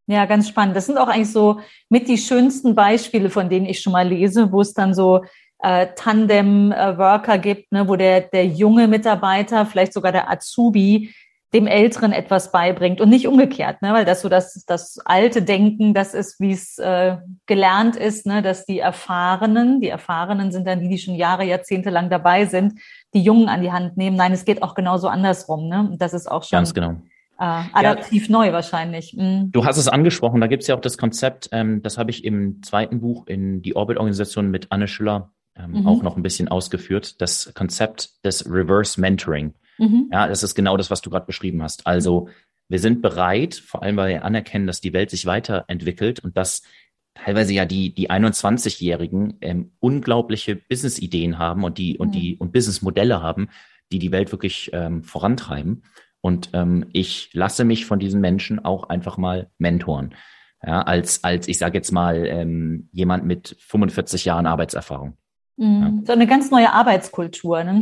Ja, 0.05 0.25
ganz 0.25 0.49
spannend. 0.49 0.75
Das 0.75 0.87
sind 0.87 0.97
auch 0.97 1.07
eigentlich 1.07 1.31
so 1.31 1.61
mit 1.87 2.07
die 2.07 2.17
schönsten 2.17 2.75
Beispiele, 2.75 3.29
von 3.29 3.47
denen 3.49 3.67
ich 3.67 3.79
schon 3.79 3.93
mal 3.93 4.07
lese, 4.07 4.51
wo 4.51 4.59
es 4.59 4.73
dann 4.73 4.93
so 4.93 5.23
äh, 5.59 5.87
Tandem-Worker 5.95 7.37
gibt, 7.37 7.71
ne, 7.71 7.87
wo 7.87 7.95
der, 7.95 8.21
der 8.21 8.47
junge 8.47 8.87
Mitarbeiter, 8.87 9.65
vielleicht 9.65 9.93
sogar 9.93 10.11
der 10.11 10.29
Azubi, 10.29 11.13
dem 11.53 11.65
Älteren 11.65 12.11
etwas 12.11 12.51
beibringt 12.51 13.01
und 13.01 13.09
nicht 13.09 13.27
umgekehrt, 13.27 13.81
ne? 13.81 13.91
weil 13.93 14.05
das 14.05 14.21
so 14.21 14.29
das, 14.29 14.63
das 14.67 14.99
alte 15.03 15.41
Denken, 15.41 15.95
das 15.95 16.13
ist, 16.13 16.39
wie 16.39 16.51
es 16.51 16.77
äh, 16.77 17.17
gelernt 17.47 17.95
ist, 17.95 18.27
ne? 18.27 18.43
dass 18.43 18.65
die 18.65 18.79
Erfahrenen, 18.79 19.81
die 19.81 19.89
Erfahrenen 19.89 20.51
sind 20.51 20.67
dann 20.67 20.79
die, 20.79 20.89
die 20.89 20.99
schon 20.99 21.15
Jahre, 21.15 21.43
Jahrzehnte 21.43 21.89
lang 21.89 22.09
dabei 22.11 22.45
sind, 22.45 22.79
die 23.15 23.21
Jungen 23.21 23.49
an 23.49 23.61
die 23.61 23.71
Hand 23.71 23.97
nehmen. 23.97 24.15
Nein, 24.15 24.31
es 24.31 24.45
geht 24.45 24.61
auch 24.61 24.75
genauso 24.75 25.07
andersrum. 25.07 25.67
Ne? 25.67 25.89
Und 25.91 26.01
das 26.01 26.13
ist 26.13 26.29
auch 26.29 26.43
schon 26.43 26.57
Ganz 26.57 26.73
genau. 26.73 27.01
Äh, 27.39 27.63
adaptiv 27.73 28.27
ja, 28.27 28.31
neu 28.33 28.51
wahrscheinlich. 28.51 29.15
Mhm. 29.17 29.51
Du 29.51 29.65
hast 29.65 29.77
es 29.77 29.87
angesprochen, 29.87 30.41
da 30.41 30.47
gibt 30.47 30.63
es 30.63 30.67
ja 30.67 30.75
auch 30.75 30.81
das 30.81 30.97
Konzept, 30.97 31.49
ähm, 31.51 31.81
das 31.81 31.97
habe 31.97 32.11
ich 32.11 32.25
im 32.25 32.61
zweiten 32.61 32.99
Buch 32.99 33.25
in 33.27 33.61
die 33.61 33.75
Orbit-Organisation 33.75 34.51
mit 34.51 34.67
Anne 34.71 34.87
Schüller 34.87 35.31
ähm, 35.55 35.71
mhm. 35.71 35.87
auch 35.87 36.03
noch 36.03 36.15
ein 36.15 36.21
bisschen 36.21 36.47
ausgeführt, 36.47 37.21
das 37.21 37.51
Konzept 37.55 38.23
des 38.25 38.45
Reverse 38.45 38.99
Mentoring. 38.99 39.53
Mhm. 39.79 40.09
Ja, 40.11 40.27
das 40.27 40.43
ist 40.43 40.55
genau 40.55 40.77
das, 40.77 40.91
was 40.91 41.01
du 41.01 41.09
gerade 41.09 41.25
beschrieben 41.25 41.63
hast. 41.63 41.87
Also 41.87 42.29
wir 42.67 42.79
sind 42.79 43.01
bereit, 43.01 43.55
vor 43.55 43.81
allem 43.81 43.97
weil 43.97 44.09
wir 44.09 44.25
anerkennen, 44.25 44.67
dass 44.67 44.81
die 44.81 44.93
Welt 44.93 45.09
sich 45.09 45.25
weiterentwickelt 45.25 46.19
und 46.19 46.37
dass 46.37 46.61
teilweise 47.15 47.53
ja 47.53 47.65
die, 47.65 47.93
die 47.93 48.09
21-Jährigen 48.09 49.37
ähm, 49.41 49.71
unglaubliche 49.79 50.55
Business-Ideen 50.55 51.37
haben 51.37 51.63
und 51.63 51.77
die, 51.77 51.97
und 51.97 52.13
die, 52.13 52.37
und 52.37 52.53
Business-Modelle 52.53 53.21
haben, 53.21 53.49
die 53.91 53.99
die 53.99 54.11
Welt 54.11 54.31
wirklich 54.31 54.69
ähm, 54.73 55.03
vorantreiben. 55.03 55.83
Und 56.21 56.49
ähm, 56.53 56.85
ich 56.93 57.29
lasse 57.33 57.63
mich 57.65 57.85
von 57.85 57.99
diesen 57.99 58.21
Menschen 58.21 58.63
auch 58.63 58.89
einfach 58.89 59.17
mal 59.17 59.49
mentoren. 59.57 60.15
Ja, 60.65 60.81
als, 60.81 61.23
als, 61.23 61.47
ich 61.47 61.57
sage 61.57 61.77
jetzt 61.77 61.91
mal, 61.91 62.25
ähm, 62.25 62.89
jemand 62.91 63.25
mit 63.25 63.55
45 63.59 64.25
Jahren 64.25 64.45
Arbeitserfahrung. 64.45 65.17
Mhm. 65.57 65.81
Ja. 65.81 65.93
So 66.05 66.13
eine 66.13 66.27
ganz 66.27 66.51
neue 66.51 66.73
Arbeitskultur. 66.73 67.63
Ne? 67.63 67.81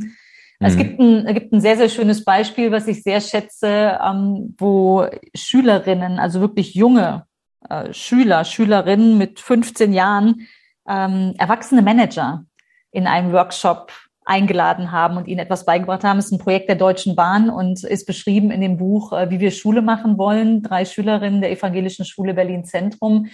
Es 0.60 0.76
mhm. 0.76 0.78
gibt, 0.78 1.00
ein, 1.00 1.34
gibt 1.34 1.54
ein 1.54 1.62
sehr, 1.62 1.78
sehr 1.78 1.90
schönes 1.90 2.24
Beispiel, 2.24 2.72
was 2.72 2.88
ich 2.88 3.04
sehr 3.04 3.22
schätze, 3.22 4.00
ähm, 4.04 4.56
wo 4.58 5.06
Schülerinnen, 5.36 6.20
also 6.20 6.42
wirklich 6.42 6.74
junge 6.74 7.26
äh, 7.70 7.94
Schüler, 7.94 8.44
Schülerinnen 8.44 9.18
mit 9.18 9.40
15 9.40 9.94
Jahren, 9.94 10.48
ähm, 10.88 11.34
erwachsene 11.38 11.82
Manager 11.82 12.46
in 12.92 13.08
einem 13.08 13.34
Workshop 13.34 13.92
eingeladen 14.26 14.92
haben 14.92 15.16
und 15.18 15.28
ihnen 15.28 15.40
etwas 15.40 15.66
beigebracht 15.66 16.04
haben. 16.04 16.20
Es 16.20 16.26
ist 16.26 16.34
ein 16.34 16.40
Projekt 16.40 16.70
der 16.70 16.76
Deutschen 16.76 17.16
Bahn 17.16 17.50
und 17.50 17.84
ist 17.84 18.06
beschrieben 18.06 18.52
in 18.52 18.62
dem 18.62 18.78
Buch, 18.78 19.14
äh, 19.14 19.30
wie 19.30 19.40
wir 19.40 19.52
Schule 19.52 19.82
machen 19.82 20.18
wollen. 20.18 20.64
Drei 20.64 20.86
Schülerinnen 20.86 21.42
der 21.42 21.52
Evangelischen 21.52 22.04
Schule 22.04 22.34
Berlin 22.34 22.66
Zentrum. 22.66 23.28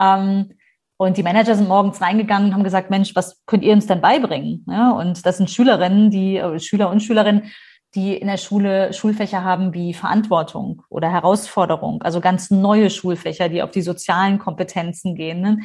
Ähm, 0.00 0.52
und 0.98 1.16
die 1.16 1.22
Manager 1.22 1.54
sind 1.54 1.68
morgens 1.68 2.00
reingegangen 2.00 2.48
und 2.48 2.54
haben 2.54 2.64
gesagt, 2.64 2.90
Mensch, 2.90 3.14
was 3.14 3.42
könnt 3.46 3.62
ihr 3.62 3.74
uns 3.74 3.86
denn 3.86 4.00
beibringen? 4.00 4.64
Ja, 4.68 4.92
und 4.92 5.26
das 5.26 5.36
sind 5.36 5.50
Schülerinnen, 5.50 6.10
die, 6.10 6.38
äh, 6.38 6.58
Schüler 6.58 6.90
und 6.90 7.02
Schülerinnen, 7.02 7.52
die 7.94 8.14
in 8.14 8.28
der 8.28 8.36
Schule 8.36 8.92
Schulfächer 8.92 9.44
haben 9.44 9.72
wie 9.72 9.94
Verantwortung 9.94 10.82
oder 10.88 11.10
Herausforderung, 11.10 12.02
also 12.02 12.20
ganz 12.20 12.50
neue 12.50 12.90
Schulfächer, 12.90 13.48
die 13.48 13.62
auf 13.62 13.70
die 13.70 13.82
sozialen 13.82 14.38
Kompetenzen 14.38 15.14
gehen. 15.14 15.40
Ne? 15.40 15.58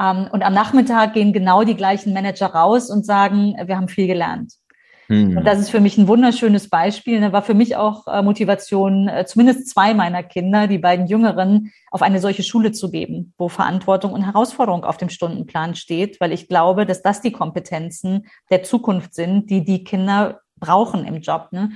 Ähm, 0.00 0.28
und 0.32 0.42
am 0.42 0.54
Nachmittag 0.54 1.14
gehen 1.14 1.32
genau 1.32 1.64
die 1.64 1.76
gleichen 1.76 2.12
Manager 2.12 2.46
raus 2.46 2.90
und 2.90 3.04
sagen, 3.04 3.54
wir 3.64 3.76
haben 3.76 3.88
viel 3.88 4.06
gelernt. 4.06 4.54
Und 5.36 5.44
das 5.44 5.58
ist 5.58 5.70
für 5.70 5.80
mich 5.80 5.96
ein 5.96 6.06
wunderschönes 6.06 6.68
Beispiel. 6.68 7.20
Da 7.20 7.32
war 7.32 7.42
für 7.42 7.54
mich 7.54 7.76
auch 7.76 8.06
äh, 8.06 8.20
Motivation, 8.20 9.08
äh, 9.08 9.24
zumindest 9.24 9.68
zwei 9.68 9.94
meiner 9.94 10.22
Kinder, 10.22 10.66
die 10.66 10.78
beiden 10.78 11.06
Jüngeren, 11.06 11.72
auf 11.90 12.02
eine 12.02 12.20
solche 12.20 12.42
Schule 12.42 12.72
zu 12.72 12.90
geben, 12.90 13.32
wo 13.38 13.48
Verantwortung 13.48 14.12
und 14.12 14.26
Herausforderung 14.26 14.84
auf 14.84 14.98
dem 14.98 15.08
Stundenplan 15.08 15.74
steht, 15.74 16.20
weil 16.20 16.32
ich 16.32 16.46
glaube, 16.46 16.84
dass 16.84 17.00
das 17.00 17.22
die 17.22 17.32
Kompetenzen 17.32 18.26
der 18.50 18.62
Zukunft 18.62 19.14
sind, 19.14 19.48
die 19.48 19.64
die 19.64 19.82
Kinder 19.82 20.40
brauchen 20.60 21.06
im 21.06 21.20
Job. 21.20 21.48
Ne? 21.52 21.70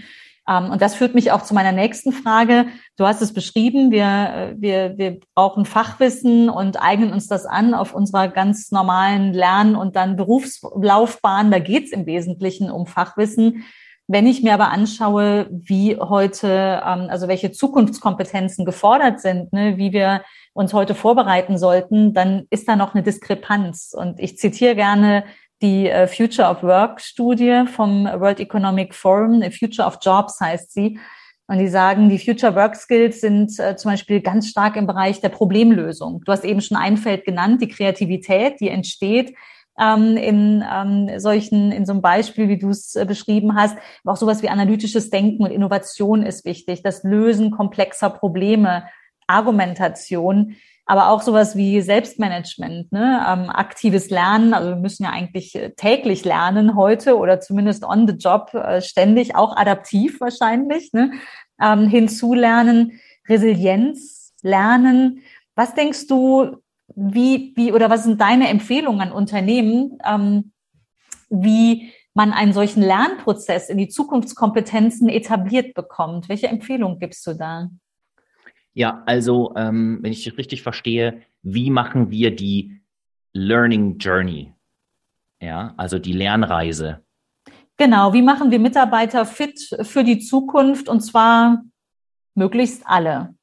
Ähm, 0.48 0.70
und 0.70 0.82
das 0.82 0.94
führt 0.94 1.14
mich 1.14 1.32
auch 1.32 1.42
zu 1.42 1.54
meiner 1.54 1.72
nächsten 1.72 2.12
Frage. 2.12 2.66
Du 2.96 3.06
hast 3.06 3.22
es 3.22 3.32
beschrieben, 3.32 3.90
wir, 3.90 4.54
wir, 4.56 4.98
wir 4.98 5.20
brauchen 5.34 5.64
Fachwissen 5.64 6.48
und 6.48 6.82
eignen 6.82 7.12
uns 7.12 7.28
das 7.28 7.46
an 7.46 7.74
auf 7.74 7.94
unserer 7.94 8.28
ganz 8.28 8.70
normalen 8.70 9.32
Lern- 9.32 9.76
und 9.76 9.96
dann 9.96 10.16
Berufslaufbahn. 10.16 11.50
Da 11.50 11.58
geht 11.58 11.84
es 11.86 11.92
im 11.92 12.06
Wesentlichen 12.06 12.70
um 12.70 12.86
Fachwissen. 12.86 13.64
Wenn 14.08 14.26
ich 14.26 14.42
mir 14.42 14.52
aber 14.54 14.70
anschaue, 14.70 15.46
wie 15.50 15.96
heute, 15.96 16.82
ähm, 16.84 17.06
also 17.08 17.28
welche 17.28 17.52
Zukunftskompetenzen 17.52 18.64
gefordert 18.64 19.20
sind, 19.20 19.52
ne, 19.52 19.78
wie 19.78 19.92
wir 19.92 20.22
uns 20.54 20.74
heute 20.74 20.94
vorbereiten 20.94 21.56
sollten, 21.56 22.12
dann 22.12 22.46
ist 22.50 22.68
da 22.68 22.76
noch 22.76 22.94
eine 22.94 23.02
Diskrepanz. 23.02 23.94
Und 23.96 24.20
ich 24.20 24.36
zitiere 24.38 24.74
gerne 24.74 25.24
die 25.62 25.88
äh, 25.88 26.06
Future 26.06 26.48
of 26.48 26.62
Work 26.62 27.00
Studie 27.00 27.64
vom 27.66 28.04
World 28.04 28.40
Economic 28.40 28.94
Forum, 28.94 29.42
Future 29.50 29.86
of 29.86 29.98
Jobs 30.02 30.40
heißt 30.40 30.72
sie. 30.72 30.98
Und 31.46 31.58
die 31.58 31.68
sagen, 31.68 32.08
die 32.08 32.18
Future 32.18 32.54
Work 32.54 32.76
Skills 32.76 33.20
sind 33.20 33.58
äh, 33.58 33.76
zum 33.76 33.90
Beispiel 33.90 34.20
ganz 34.20 34.48
stark 34.48 34.76
im 34.76 34.86
Bereich 34.86 35.20
der 35.20 35.28
Problemlösung. 35.28 36.22
Du 36.24 36.32
hast 36.32 36.44
eben 36.44 36.60
schon 36.60 36.76
ein 36.76 36.96
Feld 36.96 37.24
genannt, 37.24 37.60
die 37.60 37.68
Kreativität, 37.68 38.60
die 38.60 38.68
entsteht 38.68 39.34
ähm, 39.78 40.16
in 40.16 40.64
ähm, 40.70 41.18
solchen, 41.18 41.72
in 41.72 41.86
so 41.86 41.92
einem 41.92 42.02
Beispiel, 42.02 42.48
wie 42.48 42.58
du 42.58 42.70
es 42.70 42.94
äh, 42.94 43.04
beschrieben 43.04 43.54
hast. 43.54 43.76
Aber 44.04 44.12
auch 44.12 44.16
sowas 44.16 44.42
wie 44.42 44.48
analytisches 44.48 45.10
Denken 45.10 45.42
und 45.42 45.50
Innovation 45.50 46.22
ist 46.22 46.44
wichtig. 46.44 46.82
Das 46.82 47.02
Lösen 47.02 47.50
komplexer 47.50 48.10
Probleme, 48.10 48.84
Argumentation 49.32 50.56
aber 50.84 51.08
auch 51.08 51.22
sowas 51.22 51.56
wie 51.56 51.80
Selbstmanagement, 51.80 52.92
ne? 52.92 53.24
ähm, 53.26 53.50
aktives 53.50 54.10
Lernen. 54.10 54.52
Also 54.52 54.70
wir 54.70 54.76
müssen 54.76 55.04
ja 55.04 55.10
eigentlich 55.10 55.54
äh, 55.54 55.70
täglich 55.70 56.24
lernen 56.24 56.74
heute 56.74 57.16
oder 57.16 57.40
zumindest 57.40 57.84
on 57.84 58.08
the 58.08 58.14
job 58.14 58.52
äh, 58.54 58.82
ständig, 58.82 59.36
auch 59.36 59.56
adaptiv 59.56 60.20
wahrscheinlich, 60.20 60.92
ne? 60.92 61.12
ähm, 61.60 61.86
hinzulernen, 61.86 63.00
Resilienz 63.28 64.34
lernen. 64.42 65.22
Was 65.54 65.74
denkst 65.74 66.08
du, 66.08 66.56
wie, 66.94 67.52
wie 67.56 67.72
oder 67.72 67.88
was 67.88 68.04
sind 68.04 68.20
deine 68.20 68.48
Empfehlungen 68.48 69.00
an 69.00 69.12
Unternehmen, 69.12 69.98
ähm, 70.04 70.52
wie 71.30 71.92
man 72.12 72.32
einen 72.32 72.52
solchen 72.52 72.82
Lernprozess 72.82 73.70
in 73.70 73.78
die 73.78 73.88
Zukunftskompetenzen 73.88 75.08
etabliert 75.08 75.74
bekommt? 75.74 76.28
Welche 76.28 76.48
Empfehlung 76.48 76.98
gibst 76.98 77.26
du 77.26 77.34
da? 77.34 77.70
Ja, 78.74 79.02
also 79.06 79.52
ähm, 79.56 79.98
wenn 80.02 80.12
ich 80.12 80.36
richtig 80.38 80.62
verstehe, 80.62 81.22
wie 81.42 81.70
machen 81.70 82.10
wir 82.10 82.34
die 82.34 82.80
Learning 83.32 83.98
Journey? 83.98 84.52
Ja, 85.40 85.74
also 85.76 85.98
die 85.98 86.12
Lernreise. 86.12 87.02
Genau, 87.76 88.12
wie 88.12 88.22
machen 88.22 88.50
wir 88.50 88.58
Mitarbeiter 88.58 89.26
fit 89.26 89.58
für 89.82 90.04
die 90.04 90.20
Zukunft 90.20 90.88
und 90.88 91.00
zwar 91.00 91.62
möglichst 92.34 92.82
alle? 92.86 93.34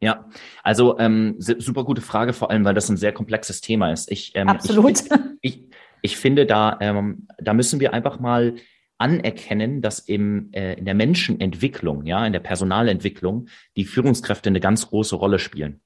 Ja, 0.00 0.28
also 0.62 0.98
ähm, 0.98 1.36
super 1.38 1.84
gute 1.84 2.02
Frage, 2.02 2.34
vor 2.34 2.50
allem, 2.50 2.64
weil 2.64 2.74
das 2.74 2.88
ein 2.88 2.96
sehr 2.96 3.12
komplexes 3.12 3.60
Thema 3.60 3.90
ist. 3.90 4.10
Ich, 4.10 4.32
ähm, 4.34 4.48
Absolut. 4.48 5.00
Ich, 5.00 5.10
ich, 5.40 5.70
ich 6.02 6.16
finde, 6.16 6.46
da, 6.46 6.76
ähm, 6.80 7.26
da 7.38 7.54
müssen 7.54 7.80
wir 7.80 7.94
einfach 7.94 8.20
mal 8.20 8.56
anerkennen, 8.98 9.82
dass 9.82 9.98
im, 9.98 10.52
äh, 10.52 10.74
in 10.74 10.84
der 10.84 10.94
Menschenentwicklung, 10.94 12.06
ja, 12.06 12.26
in 12.26 12.32
der 12.32 12.40
Personalentwicklung 12.40 13.48
die 13.76 13.84
Führungskräfte 13.84 14.48
eine 14.48 14.60
ganz 14.60 14.88
große 14.88 15.16
Rolle 15.16 15.38
spielen. 15.38 15.80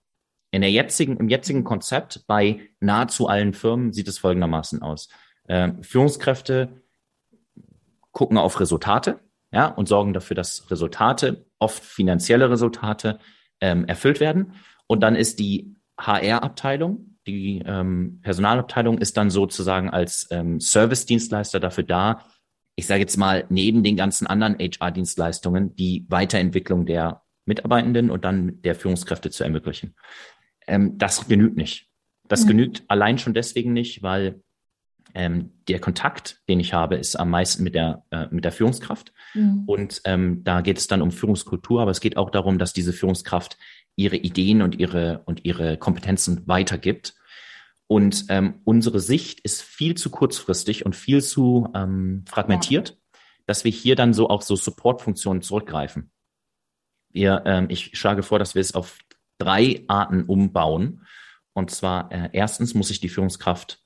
In 0.50 0.62
der 0.62 0.70
jetzigen, 0.70 1.16
im 1.18 1.28
jetzigen 1.28 1.64
Konzept 1.64 2.26
bei 2.26 2.60
nahezu 2.80 3.28
allen 3.28 3.52
Firmen 3.52 3.92
sieht 3.92 4.08
es 4.08 4.18
folgendermaßen 4.18 4.82
aus. 4.82 5.08
Äh, 5.44 5.72
Führungskräfte 5.82 6.82
gucken 8.12 8.38
auf 8.38 8.60
Resultate, 8.60 9.20
ja, 9.52 9.66
und 9.66 9.88
sorgen 9.88 10.12
dafür, 10.12 10.34
dass 10.34 10.70
Resultate, 10.70 11.46
oft 11.58 11.82
finanzielle 11.82 12.50
Resultate, 12.50 13.18
ähm, 13.60 13.84
erfüllt 13.86 14.20
werden. 14.20 14.52
Und 14.86 15.00
dann 15.00 15.16
ist 15.16 15.38
die 15.38 15.76
HR-Abteilung, 15.98 17.18
die 17.26 17.62
ähm, 17.66 18.20
Personalabteilung 18.22 18.98
ist 18.98 19.16
dann 19.16 19.30
sozusagen 19.30 19.90
als 19.90 20.28
ähm, 20.30 20.60
Service-Dienstleister 20.60 21.60
dafür 21.60 21.84
da, 21.84 22.24
ich 22.78 22.86
sage 22.86 23.00
jetzt 23.00 23.16
mal, 23.16 23.44
neben 23.48 23.82
den 23.82 23.96
ganzen 23.96 24.28
anderen 24.28 24.56
HR-Dienstleistungen 24.56 25.74
die 25.74 26.06
Weiterentwicklung 26.08 26.86
der 26.86 27.22
Mitarbeitenden 27.44 28.08
und 28.08 28.24
dann 28.24 28.62
der 28.62 28.76
Führungskräfte 28.76 29.30
zu 29.30 29.42
ermöglichen. 29.42 29.96
Ähm, 30.68 30.96
das 30.96 31.26
genügt 31.26 31.56
nicht. 31.56 31.88
Das 32.28 32.44
mhm. 32.44 32.50
genügt 32.50 32.84
allein 32.86 33.18
schon 33.18 33.34
deswegen 33.34 33.72
nicht, 33.72 34.04
weil 34.04 34.42
ähm, 35.12 35.54
der 35.66 35.80
Kontakt, 35.80 36.40
den 36.48 36.60
ich 36.60 36.72
habe, 36.72 36.94
ist 36.94 37.16
am 37.16 37.30
meisten 37.30 37.64
mit 37.64 37.74
der, 37.74 38.04
äh, 38.12 38.26
mit 38.30 38.44
der 38.44 38.52
Führungskraft. 38.52 39.12
Mhm. 39.34 39.64
Und 39.66 40.00
ähm, 40.04 40.44
da 40.44 40.60
geht 40.60 40.78
es 40.78 40.86
dann 40.86 41.02
um 41.02 41.10
Führungskultur, 41.10 41.82
aber 41.82 41.90
es 41.90 42.00
geht 42.00 42.16
auch 42.16 42.30
darum, 42.30 42.60
dass 42.60 42.74
diese 42.74 42.92
Führungskraft 42.92 43.58
ihre 43.96 44.16
Ideen 44.16 44.62
und 44.62 44.78
ihre, 44.78 45.22
und 45.24 45.44
ihre 45.44 45.78
Kompetenzen 45.78 46.46
weitergibt. 46.46 47.16
Und 47.88 48.26
ähm, 48.28 48.60
unsere 48.64 49.00
Sicht 49.00 49.40
ist 49.40 49.62
viel 49.62 49.94
zu 49.94 50.10
kurzfristig 50.10 50.84
und 50.84 50.94
viel 50.94 51.22
zu 51.22 51.68
ähm, 51.74 52.24
fragmentiert, 52.28 52.90
ja. 52.90 53.18
dass 53.46 53.64
wir 53.64 53.72
hier 53.72 53.96
dann 53.96 54.12
so 54.12 54.28
auch 54.28 54.42
so 54.42 54.56
Supportfunktionen 54.56 55.42
zurückgreifen. 55.42 56.10
Wir, 57.10 57.42
ähm, 57.46 57.66
ich 57.70 57.98
schlage 57.98 58.22
vor, 58.22 58.38
dass 58.38 58.54
wir 58.54 58.60
es 58.60 58.74
auf 58.74 58.98
drei 59.38 59.84
Arten 59.88 60.24
umbauen. 60.24 61.06
Und 61.54 61.70
zwar 61.70 62.12
äh, 62.12 62.28
erstens 62.32 62.74
muss 62.74 62.88
sich 62.88 63.00
die 63.00 63.08
Führungskraft 63.08 63.82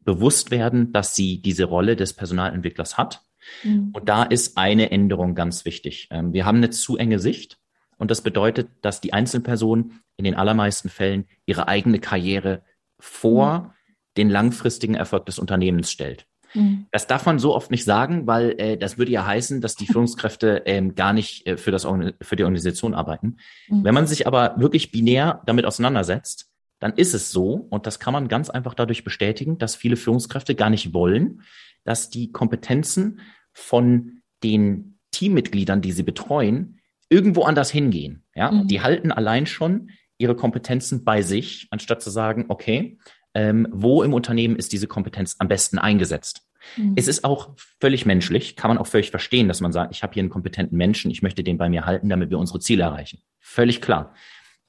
bewusst 0.00 0.50
werden, 0.50 0.92
dass 0.92 1.14
sie 1.14 1.40
diese 1.40 1.64
Rolle 1.64 1.96
des 1.96 2.12
Personalentwicklers 2.12 2.98
hat. 2.98 3.22
Mhm. 3.64 3.90
Und 3.94 4.10
da 4.10 4.24
ist 4.24 4.58
eine 4.58 4.90
Änderung 4.90 5.34
ganz 5.34 5.64
wichtig. 5.64 6.08
Ähm, 6.10 6.34
wir 6.34 6.44
haben 6.44 6.58
eine 6.58 6.70
zu 6.70 6.98
enge 6.98 7.18
Sicht. 7.18 7.58
Und 7.96 8.10
das 8.10 8.20
bedeutet, 8.20 8.68
dass 8.82 9.00
die 9.00 9.14
Einzelperson 9.14 10.00
in 10.16 10.24
den 10.24 10.34
allermeisten 10.34 10.90
Fällen 10.90 11.26
ihre 11.46 11.66
eigene 11.66 11.98
Karriere 11.98 12.62
vor 12.98 13.58
mhm. 13.58 13.70
den 14.16 14.30
langfristigen 14.30 14.94
Erfolg 14.94 15.26
des 15.26 15.38
Unternehmens 15.38 15.90
stellt. 15.90 16.26
Mhm. 16.54 16.86
Das 16.90 17.06
darf 17.06 17.26
man 17.26 17.38
so 17.38 17.54
oft 17.54 17.70
nicht 17.70 17.84
sagen, 17.84 18.26
weil 18.26 18.54
äh, 18.58 18.76
das 18.76 18.98
würde 18.98 19.12
ja 19.12 19.26
heißen, 19.26 19.60
dass 19.60 19.76
die 19.76 19.86
Führungskräfte 19.92 20.62
ähm, 20.66 20.94
gar 20.94 21.12
nicht 21.12 21.46
äh, 21.46 21.56
für, 21.56 21.70
das, 21.70 21.86
für 22.20 22.36
die 22.36 22.44
Organisation 22.44 22.94
arbeiten. 22.94 23.36
Mhm. 23.68 23.84
Wenn 23.84 23.94
man 23.94 24.06
sich 24.06 24.26
aber 24.26 24.54
wirklich 24.58 24.90
binär 24.90 25.42
damit 25.46 25.64
auseinandersetzt, 25.64 26.50
dann 26.80 26.92
ist 26.92 27.14
es 27.14 27.32
so, 27.32 27.66
und 27.70 27.86
das 27.86 27.98
kann 27.98 28.12
man 28.12 28.28
ganz 28.28 28.50
einfach 28.50 28.74
dadurch 28.74 29.02
bestätigen, 29.02 29.58
dass 29.58 29.74
viele 29.74 29.96
Führungskräfte 29.96 30.54
gar 30.54 30.70
nicht 30.70 30.94
wollen, 30.94 31.42
dass 31.84 32.10
die 32.10 32.30
Kompetenzen 32.30 33.20
von 33.52 34.22
den 34.44 34.98
Teammitgliedern, 35.10 35.80
die 35.80 35.92
sie 35.92 36.04
betreuen, 36.04 36.78
irgendwo 37.08 37.42
anders 37.42 37.70
hingehen. 37.70 38.24
Ja, 38.34 38.52
mhm. 38.52 38.68
die 38.68 38.80
halten 38.80 39.10
allein 39.10 39.46
schon 39.46 39.90
ihre 40.18 40.36
Kompetenzen 40.36 41.04
bei 41.04 41.22
sich, 41.22 41.68
anstatt 41.70 42.02
zu 42.02 42.10
sagen, 42.10 42.46
okay, 42.48 42.98
ähm, 43.34 43.68
wo 43.70 44.02
im 44.02 44.12
Unternehmen 44.12 44.56
ist 44.56 44.72
diese 44.72 44.86
Kompetenz 44.86 45.36
am 45.38 45.48
besten 45.48 45.78
eingesetzt? 45.78 46.42
Mhm. 46.76 46.94
Es 46.96 47.08
ist 47.08 47.24
auch 47.24 47.50
völlig 47.80 48.04
menschlich, 48.04 48.56
kann 48.56 48.68
man 48.68 48.78
auch 48.78 48.86
völlig 48.86 49.10
verstehen, 49.10 49.48
dass 49.48 49.60
man 49.60 49.72
sagt, 49.72 49.94
ich 49.94 50.02
habe 50.02 50.14
hier 50.14 50.22
einen 50.22 50.30
kompetenten 50.30 50.76
Menschen, 50.76 51.10
ich 51.10 51.22
möchte 51.22 51.44
den 51.44 51.58
bei 51.58 51.68
mir 51.68 51.86
halten, 51.86 52.08
damit 52.08 52.30
wir 52.30 52.38
unsere 52.38 52.60
Ziele 52.60 52.82
erreichen. 52.82 53.20
Völlig 53.40 53.80
klar. 53.80 54.14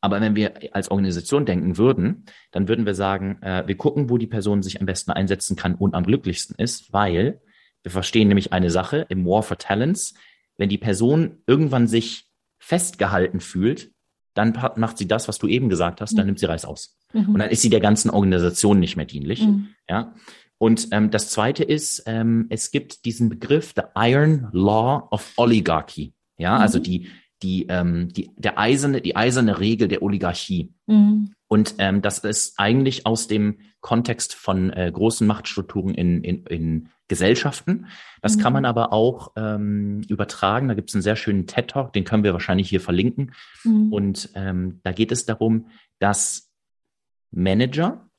Aber 0.02 0.22
wenn 0.22 0.36
wir 0.36 0.54
als 0.74 0.90
Organisation 0.92 1.46
denken 1.46 1.78
würden, 1.78 2.26
dann 2.52 2.68
würden 2.68 2.86
wir 2.86 2.96
sagen, 2.96 3.42
äh, 3.42 3.68
wir 3.68 3.76
gucken, 3.76 4.10
wo 4.10 4.18
die 4.18 4.28
Person 4.28 4.64
sich 4.64 4.80
am 4.80 4.86
besten 4.86 5.12
einsetzen 5.12 5.58
kann 5.58 5.76
und 5.76 5.94
am 5.94 6.06
glücklichsten 6.06 6.56
ist, 6.58 6.94
weil 6.94 7.42
wir 7.84 7.92
verstehen 7.92 8.28
nämlich 8.28 8.54
eine 8.54 8.70
Sache 8.70 9.06
im 9.10 9.26
War 9.26 9.44
for 9.44 9.58
Talents. 9.58 10.14
Wenn 10.58 10.70
die 10.70 10.78
Person 10.78 11.42
irgendwann 11.48 11.88
sich 11.88 12.30
festgehalten 12.60 13.40
fühlt, 13.40 13.92
dann 14.34 14.58
macht 14.76 14.98
sie 14.98 15.08
das, 15.08 15.28
was 15.28 15.38
du 15.38 15.48
eben 15.48 15.70
gesagt 15.70 16.02
hast, 16.02 16.14
dann 16.14 16.26
mhm. 16.26 16.28
nimmt 16.28 16.40
sie 16.40 16.46
Reis 16.46 16.66
aus. 16.66 16.98
Mhm. 17.14 17.30
Und 17.30 17.40
dann 17.40 17.50
ist 17.50 17.62
sie 17.62 17.70
der 17.70 17.80
ganzen 17.80 18.10
Organisation 18.10 18.80
nicht 18.80 18.96
mehr 18.96 19.06
dienlich. 19.06 19.46
Mhm. 19.46 19.70
Ja. 19.90 20.14
Und 20.58 20.90
ähm, 20.92 21.10
das 21.10 21.30
zweite 21.30 21.64
ist, 21.64 22.04
ähm, 22.06 22.48
es 22.50 22.72
gibt 22.72 23.06
diesen 23.06 23.30
Begriff, 23.30 23.74
the 23.76 23.84
Iron 23.96 24.50
Law 24.52 25.08
of 25.12 25.34
Oligarchy. 25.38 26.14
Ja, 26.38 26.58
also 26.58 26.80
mhm. 26.80 26.84
die, 26.84 27.08
die, 27.42 27.66
ähm, 27.70 28.10
die, 28.10 28.32
der 28.36 28.60
eiserne, 28.60 29.02
die 29.02 29.16
eiserne 29.16 29.60
Regel 29.60 29.88
der 29.88 30.02
Oligarchie. 30.02 30.74
Mhm. 30.88 31.34
Und 31.48 31.76
ähm, 31.80 32.02
das 32.02 32.20
ist 32.20 32.60
eigentlich 32.60 33.06
aus 33.06 33.28
dem 33.28 33.60
Kontext 33.82 34.36
von 34.36 34.72
äh, 34.72 34.92
großen 34.94 35.26
Machtstrukturen 35.26 35.96
in, 35.96 36.24
in, 36.24 36.46
in 36.46 36.90
Gesellschaften. 37.10 37.88
Das 38.22 38.38
mhm. 38.38 38.42
kann 38.42 38.54
man 38.54 38.66
aber 38.66 38.94
auch 38.94 39.34
ähm, 39.36 40.02
übertragen. 40.08 40.70
Da 40.70 40.74
gibt 40.74 40.90
es 40.90 40.96
einen 40.96 41.02
sehr 41.02 41.18
schönen 41.18 41.48
TED-Talk, 41.48 41.92
den 41.92 42.06
können 42.06 42.24
wir 42.24 42.32
wahrscheinlich 42.32 42.70
hier 42.70 42.80
verlinken. 42.80 43.34
Mhm. 43.66 43.92
Und 43.92 44.30
ähm, 44.36 44.80
da 44.84 44.94
geht 44.94 45.12
es 45.12 45.26
darum, 45.26 45.68
dass 46.00 46.50
Manager 47.32 48.10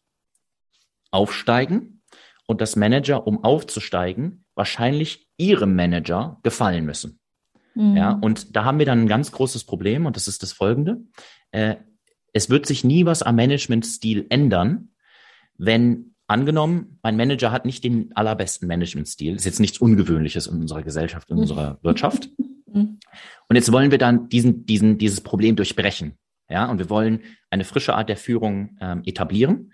aufsteigen 1.10 2.02
und 2.46 2.60
dass 2.60 2.76
Manager, 2.76 3.26
um 3.26 3.42
aufzusteigen, 3.42 4.44
wahrscheinlich 4.54 5.28
ihrem 5.38 5.74
Manager 5.74 6.38
gefallen 6.42 6.84
müssen. 6.84 7.18
Mhm. 7.74 7.96
Ja, 7.96 8.12
und 8.12 8.54
da 8.56 8.64
haben 8.64 8.78
wir 8.78 8.86
dann 8.86 9.00
ein 9.00 9.08
ganz 9.08 9.32
großes 9.32 9.64
Problem 9.64 10.04
und 10.04 10.16
das 10.16 10.28
ist 10.28 10.42
das 10.42 10.52
folgende. 10.52 11.00
Äh, 11.52 11.76
es 12.32 12.50
wird 12.50 12.66
sich 12.66 12.84
nie 12.84 13.06
was 13.06 13.22
am 13.22 13.36
Managementstil 13.36 14.26
ändern, 14.28 14.90
wenn 15.56 16.09
angenommen, 16.30 16.98
mein 17.02 17.16
Manager 17.16 17.50
hat 17.52 17.64
nicht 17.64 17.84
den 17.84 18.14
allerbesten 18.16 18.68
Managementstil. 18.68 19.34
Ist 19.34 19.44
jetzt 19.44 19.60
nichts 19.60 19.78
Ungewöhnliches 19.78 20.46
in 20.46 20.60
unserer 20.60 20.82
Gesellschaft, 20.82 21.28
in 21.30 21.38
unserer 21.38 21.78
Wirtschaft. 21.82 22.30
Mhm. 22.66 22.98
Und 23.48 23.56
jetzt 23.56 23.72
wollen 23.72 23.90
wir 23.90 23.98
dann 23.98 24.28
diesen, 24.28 24.64
diesen, 24.64 24.96
dieses 24.96 25.20
Problem 25.20 25.56
durchbrechen. 25.56 26.16
Ja, 26.48 26.70
und 26.70 26.78
wir 26.78 26.88
wollen 26.88 27.20
eine 27.50 27.64
frische 27.64 27.94
Art 27.94 28.08
der 28.08 28.16
Führung 28.16 28.76
ähm, 28.80 29.02
etablieren. 29.04 29.72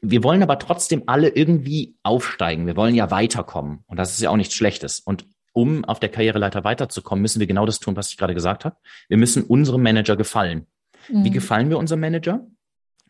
Wir 0.00 0.22
wollen 0.22 0.42
aber 0.42 0.58
trotzdem 0.58 1.04
alle 1.06 1.28
irgendwie 1.28 1.96
aufsteigen. 2.02 2.66
Wir 2.66 2.76
wollen 2.76 2.94
ja 2.94 3.10
weiterkommen. 3.10 3.84
Und 3.86 3.96
das 3.96 4.12
ist 4.12 4.20
ja 4.20 4.30
auch 4.30 4.36
nichts 4.36 4.54
Schlechtes. 4.54 5.00
Und 5.00 5.26
um 5.52 5.84
auf 5.84 6.00
der 6.00 6.08
Karriereleiter 6.08 6.64
weiterzukommen, 6.64 7.22
müssen 7.22 7.40
wir 7.40 7.46
genau 7.46 7.64
das 7.64 7.78
tun, 7.78 7.96
was 7.96 8.10
ich 8.10 8.16
gerade 8.16 8.34
gesagt 8.34 8.64
habe. 8.64 8.76
Wir 9.08 9.16
müssen 9.16 9.44
unserem 9.44 9.82
Manager 9.82 10.16
gefallen. 10.16 10.66
Mhm. 11.08 11.24
Wie 11.24 11.30
gefallen 11.30 11.70
wir 11.70 11.78
unserem 11.78 12.00
Manager? 12.00 12.46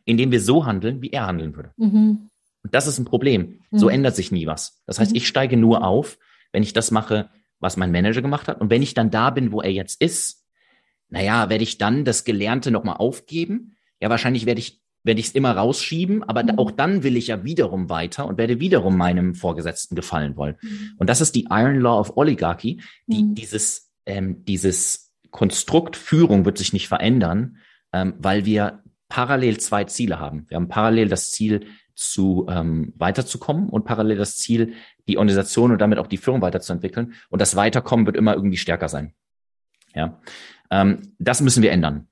Indem 0.05 0.31
wir 0.31 0.41
so 0.41 0.67
handeln, 0.67 1.01
wie 1.01 1.11
er 1.11 1.27
handeln 1.27 1.57
würde. 1.57 1.73
Mhm. 1.77 2.31
Und 2.65 2.75
das 2.75 2.87
ist 2.87 2.99
ein 2.99 3.05
Problem. 3.05 3.61
Mhm. 3.71 3.79
So 3.79 3.89
ändert 3.89 4.17
sich 4.17 4.33
nie 4.33 4.47
was. 4.47 4.83
Das 4.87 4.99
heißt, 4.99 5.13
mhm. 5.13 5.19
ich 5.19 5.29
steige 5.29 5.57
nur 5.57 5.85
auf, 5.85 6.19
wenn 6.53 6.63
ich 6.63 6.73
das 6.73 6.91
mache, 6.91 7.31
was 7.61 7.77
mein 7.77 7.93
Manager 7.93 8.23
gemacht 8.23 8.49
hat. 8.49 8.61
Und 8.61 8.71
wenn 8.71 8.83
ich 8.83 8.95
dann 8.95 9.11
da 9.11 9.31
bin, 9.31 9.53
wo 9.53 9.61
er 9.61 9.71
jetzt 9.71 10.01
ist, 10.01 10.45
naja, 11.09 11.49
werde 11.51 11.63
ich 11.63 11.79
dann 11.79 12.05
das 12.05 12.25
Gelernte 12.25 12.71
nochmal 12.71 12.97
aufgeben? 12.97 13.77
Ja, 14.01 14.11
wahrscheinlich 14.11 14.47
werde 14.47 14.61
ich 14.61 14.83
werde 15.05 15.21
ich 15.21 15.27
es 15.27 15.33
immer 15.35 15.53
rausschieben, 15.53 16.23
aber 16.23 16.43
mhm. 16.43 16.59
auch 16.59 16.71
dann 16.71 17.03
will 17.03 17.17
ich 17.17 17.27
ja 17.27 17.45
wiederum 17.45 17.91
weiter 17.91 18.27
und 18.27 18.39
werde 18.39 18.59
wiederum 18.59 18.97
meinem 18.97 19.35
Vorgesetzten 19.35 19.95
gefallen 19.95 20.37
wollen. 20.37 20.57
Mhm. 20.63 20.95
Und 20.97 21.11
das 21.11 21.21
ist 21.21 21.35
die 21.35 21.47
Iron 21.51 21.79
Law 21.79 22.01
of 22.01 22.17
Oligarchy, 22.17 22.81
die 23.07 23.23
mhm. 23.23 23.35
dieses, 23.35 23.93
ähm, 24.07 24.45
dieses 24.47 25.13
Konstrukt 25.31 25.97
Führung 25.97 26.47
wird 26.47 26.57
sich 26.57 26.73
nicht 26.73 26.89
verändern, 26.89 27.59
ähm, 27.93 28.15
weil 28.19 28.47
wir 28.47 28.83
parallel 29.11 29.59
zwei 29.59 29.85
Ziele 29.85 30.19
haben. 30.19 30.47
Wir 30.49 30.57
haben 30.57 30.69
parallel 30.69 31.09
das 31.09 31.31
Ziel, 31.31 31.67
zu 31.95 32.47
ähm, 32.49 32.93
weiterzukommen 32.97 33.69
und 33.69 33.85
parallel 33.85 34.17
das 34.17 34.37
Ziel, 34.37 34.75
die 35.07 35.19
Organisation 35.19 35.73
und 35.73 35.81
damit 35.81 35.99
auch 35.99 36.07
die 36.07 36.17
Führung 36.17 36.41
weiterzuentwickeln. 36.41 37.15
Und 37.31 37.41
das 37.41 37.57
Weiterkommen 37.57 38.07
wird 38.07 38.17
immer 38.17 38.35
irgendwie 38.35 38.57
stärker 38.57 38.89
sein. 38.89 39.15
Ja, 39.95 40.21
ähm, 40.71 41.15
das 41.19 41.41
müssen 41.41 41.63
wir 41.63 41.73
ändern. 41.73 42.09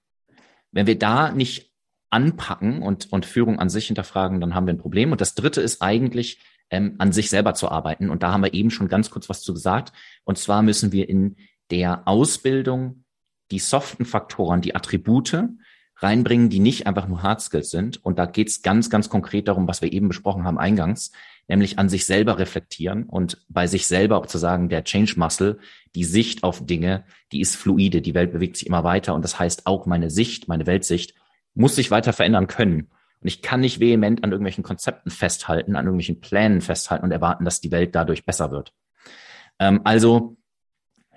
Wenn 0.71 0.87
wir 0.87 0.99
da 0.99 1.33
nicht 1.33 1.73
anpacken 2.11 2.83
und, 2.83 3.12
und 3.12 3.27
Führung 3.27 3.59
an 3.59 3.71
sich 3.71 3.87
hinterfragen, 3.87 4.40
dann 4.40 4.55
haben 4.55 4.66
wir 4.66 4.75
ein 4.75 4.79
Problem. 4.79 5.12
Und 5.12 5.21
das 5.21 5.35
Dritte 5.35 5.61
ist 5.61 5.83
eigentlich, 5.83 6.38
ähm, 6.71 6.95
an 6.99 7.12
sich 7.12 7.31
selber 7.31 7.55
zu 7.55 7.68
arbeiten. 7.68 8.11
Und 8.11 8.23
da 8.23 8.33
haben 8.33 8.42
wir 8.42 8.55
eben 8.55 8.71
schon 8.71 8.88
ganz 8.88 9.11
kurz 9.11 9.29
was 9.29 9.42
zu 9.42 9.55
gesagt. 9.55 9.92
Und 10.25 10.38
zwar 10.38 10.62
müssen 10.62 10.92
wir 10.92 11.09
in 11.09 11.37
der 11.71 12.07
Ausbildung 12.07 13.05
die 13.51 13.59
soften 13.59 14.05
Faktoren, 14.05 14.62
die 14.62 14.75
Attribute 14.75 15.49
reinbringen, 16.03 16.51
die 16.51 16.61
nicht 16.61 16.87
einfach 16.87 17.09
nur 17.09 17.23
Hard 17.23 17.41
Skills 17.41 17.71
sind. 17.71 18.05
Und 18.05 18.19
da 18.19 18.27
geht 18.27 18.49
es 18.49 18.62
ganz, 18.62 18.91
ganz 18.91 19.09
konkret 19.09 19.49
darum, 19.49 19.69
was 19.69 19.83
wir 19.83 19.93
eben 19.93 20.09
besprochen 20.09 20.45
haben 20.45 20.59
eingangs, 20.59 21.12
nämlich 21.49 21.79
an 21.79 21.88
sich 21.88 22.07
selber 22.07 22.38
reflektieren 22.38 23.05
und 23.05 23.45
bei 23.49 23.67
sich 23.67 23.87
selber 23.87 24.19
auch 24.19 24.27
zu 24.27 24.38
sagen, 24.38 24.69
der 24.69 24.85
Change 24.85 25.15
Muscle, 25.17 25.59
die 25.95 26.05
Sicht 26.05 26.43
auf 26.43 26.65
Dinge, 26.65 27.05
die 27.33 27.41
ist 27.41 27.57
fluide, 27.57 28.03
die 28.03 28.15
Welt 28.15 28.33
bewegt 28.33 28.57
sich 28.57 28.67
immer 28.67 28.85
weiter. 28.85 29.15
Und 29.15 29.23
das 29.23 29.38
heißt 29.38 29.67
auch 29.67 29.87
meine 29.87 30.11
Sicht, 30.11 30.49
meine 30.49 30.67
Weltsicht 30.67 31.15
muss 31.55 31.75
sich 31.77 31.91
weiter 31.91 32.12
verändern 32.12 32.47
können. 32.47 32.91
Und 33.21 33.29
ich 33.29 33.43
kann 33.43 33.61
nicht 33.61 33.79
vehement 33.79 34.25
an 34.25 34.33
irgendwelchen 34.33 34.65
Konzepten 34.65 35.11
festhalten, 35.11 35.77
an 35.77 35.85
irgendwelchen 35.85 36.21
Plänen 36.21 36.61
festhalten 36.61 37.05
und 37.05 37.12
erwarten, 37.12 37.45
dass 37.45 37.61
die 37.61 37.71
Welt 37.71 37.95
dadurch 37.95 38.25
besser 38.25 38.51
wird. 38.51 38.73
Ähm, 39.59 39.83
also 39.85 40.37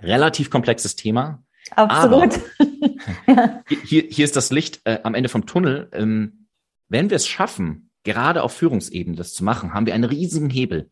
relativ 0.02 0.50
komplexes 0.50 0.96
Thema. 0.96 1.44
Absolut. 1.72 2.40
ja. 3.28 3.64
hier, 3.86 4.04
hier 4.10 4.26
ist 4.26 4.36
das 4.36 4.52
Licht 4.52 4.82
äh, 4.86 5.00
am 5.04 5.16
Ende 5.16 5.30
vom 5.30 5.46
Tunnel. 5.46 5.90
Ähm, 5.92 6.48
wenn 6.90 7.10
wir 7.10 7.18
es 7.18 7.28
schaffen, 7.28 7.90
gerade 8.04 8.44
auf 8.44 8.54
Führungsebene 8.54 9.16
das 9.16 9.34
zu 9.34 9.44
machen, 9.44 9.74
haben 9.74 9.86
wir 9.86 9.94
einen 9.94 10.04
riesigen 10.04 10.50
Hebel. 10.50 10.92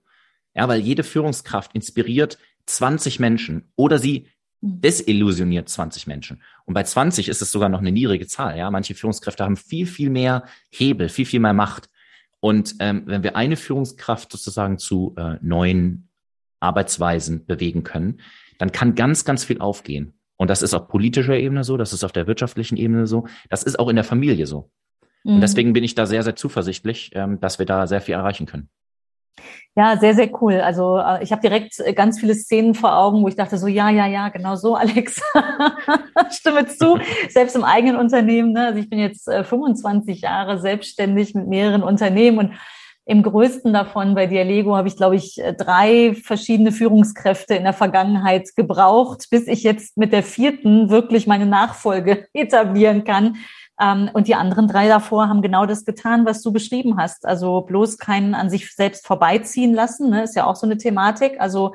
Ja, 0.56 0.68
weil 0.68 0.82
jede 0.82 1.04
Führungskraft 1.04 1.74
inspiriert 1.74 2.38
20 2.66 3.20
Menschen 3.20 3.72
oder 3.76 3.98
sie 3.98 4.28
desillusioniert 4.62 5.68
20 5.68 6.08
Menschen. 6.08 6.42
Und 6.66 6.74
bei 6.74 6.84
20 6.84 7.28
ist 7.28 7.42
es 7.42 7.52
sogar 7.52 7.70
noch 7.70 7.80
eine 7.80 7.92
niedrige 7.92 8.28
Zahl. 8.28 8.58
Ja, 8.58 8.72
manche 8.72 8.96
Führungskräfte 8.96 9.44
haben 9.44 9.58
viel, 9.58 9.86
viel 9.86 10.10
mehr 10.10 10.46
Hebel, 10.70 11.10
viel, 11.10 11.26
viel 11.26 11.42
mehr 11.42 11.54
Macht. 11.54 11.90
Und 12.40 12.76
ähm, 12.80 13.04
wenn 13.06 13.24
wir 13.24 13.36
eine 13.36 13.58
Führungskraft 13.58 14.32
sozusagen 14.32 14.78
zu 14.78 15.16
äh, 15.18 15.38
neuen 15.42 16.08
Arbeitsweisen 16.60 17.46
bewegen 17.46 17.84
können, 17.84 18.22
dann 18.58 18.72
kann 18.72 18.96
ganz, 18.96 19.26
ganz 19.26 19.44
viel 19.44 19.60
aufgehen. 19.60 20.14
Und 20.44 20.50
das 20.50 20.62
ist 20.62 20.74
auf 20.74 20.90
politischer 20.90 21.38
Ebene 21.38 21.64
so, 21.64 21.78
das 21.78 21.94
ist 21.94 22.04
auf 22.04 22.12
der 22.12 22.28
wirtschaftlichen 22.28 22.76
Ebene 22.76 23.08
so, 23.08 23.28
das 23.50 23.64
ist 23.64 23.80
auch 23.80 23.88
in 23.88 23.96
der 23.96 24.04
Familie 24.04 24.46
so. 24.46 24.70
Und 25.24 25.38
mhm. 25.38 25.40
deswegen 25.40 25.72
bin 25.72 25.86
ich 25.86 25.96
da 25.96 26.06
sehr, 26.06 26.22
sehr 26.22 26.36
zuversichtlich, 26.36 27.12
ähm, 27.14 27.40
dass 27.40 27.60
wir 27.60 27.66
da 27.66 27.88
sehr 27.88 28.02
viel 28.02 28.16
erreichen 28.16 28.46
können. 28.46 28.68
Ja, 29.74 29.96
sehr, 29.96 30.14
sehr 30.14 30.30
cool. 30.42 30.56
Also 30.56 30.98
äh, 30.98 31.24
ich 31.24 31.32
habe 31.32 31.42
direkt 31.42 31.80
äh, 31.80 31.94
ganz 31.94 32.20
viele 32.20 32.36
Szenen 32.36 32.76
vor 32.76 32.94
Augen, 32.94 33.24
wo 33.24 33.30
ich 33.30 33.38
dachte 33.38 33.58
so, 33.58 33.68
ja, 33.68 33.90
ja, 33.90 34.06
ja, 34.06 34.28
genau 34.28 34.58
so, 34.58 34.76
Alex. 34.76 35.22
Stimme 36.32 36.68
zu. 36.68 37.00
Selbst 37.30 37.56
im 37.56 37.64
eigenen 37.64 37.96
Unternehmen. 37.96 38.52
Ne? 38.52 38.66
Also 38.66 38.80
ich 38.80 38.90
bin 38.90 39.00
jetzt 39.00 39.32
25 39.32 40.18
äh, 40.18 40.28
Jahre 40.28 40.60
selbstständig 40.60 41.36
mit 41.36 41.48
mehreren 41.48 41.84
Unternehmen 41.84 42.38
und 42.40 42.52
im 43.06 43.22
größten 43.22 43.74
davon 43.74 44.16
bei 44.16 44.28
Dialego 44.28 44.78
habe 44.78 44.88
ich, 44.88 44.96
glaube 44.96 45.18
ich, 45.18 45.42
drei 45.58 46.16
verschiedene 46.16 46.72
Führungskräfte 46.72 47.56
in 47.56 47.64
der 47.64 47.74
Vergangenheit 47.74 48.56
gebraucht, 48.56 49.28
bis 49.30 49.48
ich 49.48 49.64
jetzt 49.64 49.98
mit 49.98 50.14
der 50.14 50.24
vierten 50.24 50.90
wirklich 50.90 51.28
meine 51.28 51.46
Nachfolge 51.46 52.28
etablieren 52.34 53.04
kann. 53.04 53.38
Ähm, 53.80 54.10
und 54.14 54.28
die 54.28 54.36
anderen 54.36 54.68
drei 54.68 54.88
davor 54.88 55.28
haben 55.28 55.42
genau 55.42 55.66
das 55.66 55.84
getan, 55.84 56.26
was 56.26 56.42
du 56.42 56.54
beschrieben 56.54 56.98
hast. 56.98 57.26
Also 57.26 57.62
bloß 57.62 57.98
keinen 57.98 58.36
an 58.36 58.50
sich 58.50 58.74
selbst 58.74 59.06
vorbeiziehen 59.06 59.74
lassen, 59.74 60.10
ne? 60.10 60.24
ist 60.24 60.36
ja 60.36 60.46
auch 60.46 60.56
so 60.56 60.66
eine 60.66 60.78
Thematik. 60.78 61.40
Also 61.40 61.74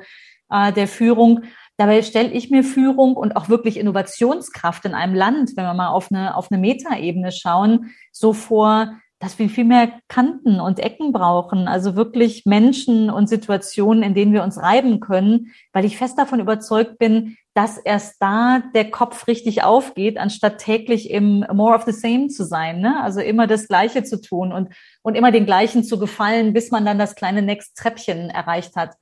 äh, 0.49 0.73
der 0.73 0.87
Führung. 0.87 1.43
Dabei 1.77 2.01
stelle 2.01 2.31
ich 2.31 2.49
mir 2.49 2.63
Führung 2.63 3.15
und 3.15 3.37
auch 3.37 3.47
wirklich 3.47 3.77
Innovationskraft 3.77 4.83
in 4.85 4.93
einem 4.93 5.15
Land, 5.15 5.51
wenn 5.55 5.63
wir 5.63 5.73
mal 5.73 5.89
auf 5.89 6.11
eine, 6.11 6.35
auf 6.35 6.51
eine 6.51 6.59
Metaebene 6.59 7.31
schauen, 7.31 7.91
so 8.11 8.33
vor, 8.33 8.99
dass 9.19 9.37
wir 9.37 9.49
viel 9.49 9.65
mehr 9.65 9.91
Kanten 10.07 10.61
und 10.61 10.79
Ecken 10.79 11.11
brauchen, 11.11 11.67
also 11.67 11.95
wirklich 11.95 12.45
Menschen 12.45 13.09
und 13.09 13.27
Situationen, 13.27 14.01
in 14.01 14.13
denen 14.15 14.31
wir 14.31 14.43
uns 14.43 14.57
reiben 14.61 15.01
können, 15.01 15.51
weil 15.73 15.83
ich 15.83 15.97
fest 15.97 16.17
davon 16.17 16.39
überzeugt 16.39 16.97
bin, 16.97 17.35
dass 17.53 17.77
erst 17.77 18.21
da 18.21 18.63
der 18.73 18.89
Kopf 18.89 19.27
richtig 19.27 19.63
aufgeht, 19.63 20.17
anstatt 20.17 20.59
täglich 20.59 21.09
im 21.09 21.45
More 21.51 21.75
of 21.75 21.83
the 21.83 21.91
Same 21.91 22.27
zu 22.29 22.45
sein, 22.45 22.79
ne? 22.79 23.03
also 23.03 23.19
immer 23.19 23.47
das 23.47 23.67
Gleiche 23.67 24.03
zu 24.03 24.21
tun 24.21 24.53
und, 24.53 24.69
und 25.01 25.15
immer 25.15 25.31
den 25.31 25.45
Gleichen 25.45 25.83
zu 25.83 25.99
gefallen, 25.99 26.53
bis 26.53 26.71
man 26.71 26.85
dann 26.85 26.97
das 26.97 27.15
kleine 27.15 27.41
Next 27.41 27.77
Treppchen 27.77 28.29
erreicht 28.29 28.77
hat, 28.77 28.95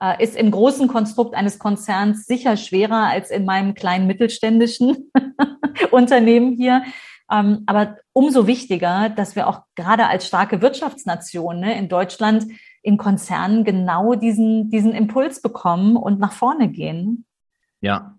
äh, 0.00 0.22
ist 0.22 0.36
im 0.36 0.52
großen 0.52 0.86
Konstrukt 0.86 1.34
eines 1.34 1.58
Konzerns 1.58 2.26
sicher 2.26 2.56
schwerer 2.56 3.08
als 3.08 3.30
in 3.30 3.44
meinem 3.44 3.74
kleinen 3.74 4.06
mittelständischen 4.06 5.10
Unternehmen 5.90 6.52
hier. 6.52 6.82
Ähm, 7.30 7.62
aber 7.66 7.98
umso 8.12 8.46
wichtiger, 8.46 9.08
dass 9.08 9.36
wir 9.36 9.48
auch 9.48 9.62
gerade 9.74 10.06
als 10.06 10.26
starke 10.26 10.60
Wirtschaftsnation 10.60 11.60
ne, 11.60 11.78
in 11.78 11.88
Deutschland 11.88 12.46
in 12.82 12.98
Konzernen 12.98 13.64
genau 13.64 14.14
diesen, 14.14 14.68
diesen 14.68 14.92
Impuls 14.92 15.40
bekommen 15.40 15.96
und 15.96 16.20
nach 16.20 16.32
vorne 16.32 16.68
gehen. 16.68 17.24
Ja. 17.80 18.18